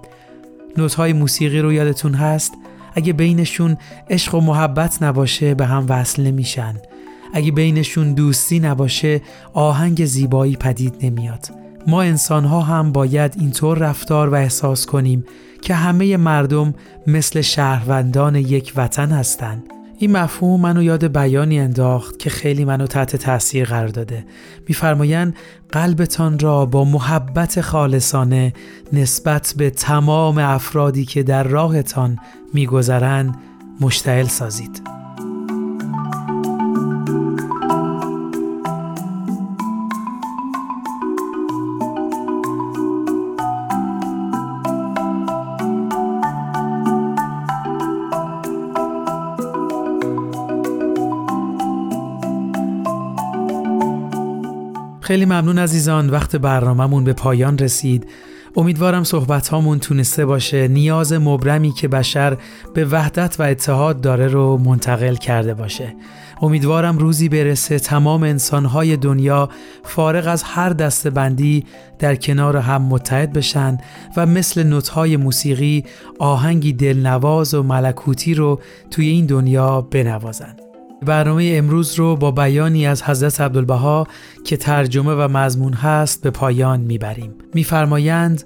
نوتهای 0.78 1.14
موسیقی 1.14 1.60
رو 1.60 1.74
یادتون 1.74 2.14
هست؟ 2.14 2.54
اگه 2.94 3.14
بینشون 3.14 3.78
عشق 4.10 4.36
و 4.36 4.42
محبت 4.42 5.04
نباشه 5.04 5.54
به 5.54 5.66
هم 5.66 5.86
وصل 5.90 6.24
نمیشن. 6.24 6.76
اگه 7.34 7.52
بینشون 7.52 8.14
دوستی 8.14 8.60
نباشه 8.60 9.22
آهنگ 9.54 10.06
زیبایی 10.06 10.56
پدید 10.56 10.96
نمیاد. 11.02 11.48
ما 11.88 12.02
انسان 12.02 12.46
ها 12.46 12.62
هم 12.62 12.92
باید 12.92 13.36
اینطور 13.40 13.78
رفتار 13.78 14.30
و 14.30 14.36
احساس 14.36 14.86
کنیم 14.86 15.26
که 15.62 15.74
همه 15.74 16.18
مردم 16.18 16.74
مثل 17.08 17.42
شهروندان 17.42 18.36
یک 18.36 18.74
وطن 18.76 19.10
هستند. 19.10 19.75
این 19.98 20.12
مفهوم 20.12 20.62
منو 20.62 20.84
یاد 20.84 21.18
بیانی 21.18 21.60
انداخت 21.60 22.20
که 22.20 22.30
خیلی 22.30 22.66
منو 22.66 22.88
تحت 22.88 23.16
تاثیر 23.16 23.66
قرار 23.66 23.88
داده. 23.88 24.26
میفرمایند 24.68 25.36
قلبتان 25.72 26.40
را 26.40 26.66
با 26.66 26.86
محبت 26.86 27.62
خالصانه 27.62 28.54
نسبت 28.94 29.54
به 29.58 29.70
تمام 29.70 30.38
افرادی 30.38 31.06
که 31.06 31.24
در 31.24 31.44
راهتان 31.44 32.18
میگذرند 32.54 33.36
مشتعل 33.82 34.26
سازید. 34.28 34.82
خیلی 55.06 55.26
ممنون 55.26 55.60
عزیزان 55.60 56.10
وقت 56.10 56.36
برنامهمون 56.36 57.04
به 57.04 57.14
پایان 57.14 57.58
رسید. 57.58 58.08
امیدوارم 58.56 59.04
صحبت 59.04 59.48
هامون 59.48 59.80
تونسته 59.80 60.26
باشه. 60.26 60.68
نیاز 60.68 61.14
مبرمی 61.14 61.72
که 61.72 61.88
بشر 61.88 62.38
به 62.74 62.86
وحدت 62.86 63.36
و 63.40 63.44
اتحاد 63.44 64.02
داره 64.02 64.28
رو 64.28 64.58
منتقل 64.58 65.16
کرده 65.16 65.54
باشه. 65.54 65.96
امیدوارم 66.42 66.98
روزی 66.98 67.30
برسه 67.30 67.80
تمام 67.80 68.24
انسانهای 68.24 68.98
دنیا 68.98 69.50
فارغ 69.84 70.28
از 70.28 70.44
هر 70.44 70.70
دست 70.70 71.08
بندی 71.08 71.66
در 72.00 72.16
کنار 72.16 72.58
هم 72.58 72.82
متحد 72.82 73.34
بشن 73.34 73.78
و 74.18 74.26
مثل 74.26 74.64
نوتهای 74.64 75.18
موسیقی 75.18 75.86
آهنگی 76.20 76.74
دلنواز 76.74 77.54
و 77.54 77.64
ملکوتی 77.64 78.34
رو 78.34 78.60
توی 78.92 79.08
این 79.08 79.26
دنیا 79.26 79.82
بنوازن. 79.82 80.65
برنامه 81.06 81.52
امروز 81.54 81.96
رو 81.96 82.16
با 82.16 82.32
بیانی 82.32 82.88
از 82.88 83.04
حضرت 83.04 83.42
عبدالبها 83.42 84.08
که 84.46 84.58
ترجمه 84.58 85.14
و 85.14 85.28
مضمون 85.28 85.74
هست 85.74 86.24
به 86.24 86.30
پایان 86.30 86.80
می‌بریم. 86.80 87.34
میفرمایند 87.54 88.44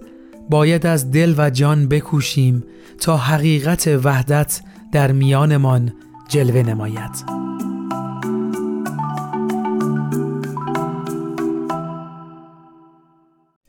باید 0.50 0.86
از 0.86 1.12
دل 1.12 1.34
و 1.38 1.50
جان 1.50 1.88
بکوشیم 1.88 2.64
تا 3.00 3.18
حقیقت 3.18 3.88
وحدت 4.04 4.62
در 4.92 5.12
میانمان 5.12 5.94
جلوه 6.28 6.64
نماید. 6.64 7.40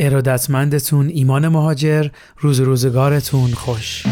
ارادتمندتون 0.01 1.09
ایمان 1.09 1.49
مهاجر 1.49 2.09
روز 2.41 2.61
روزگارتون 2.61 3.51
خوش. 3.51 4.07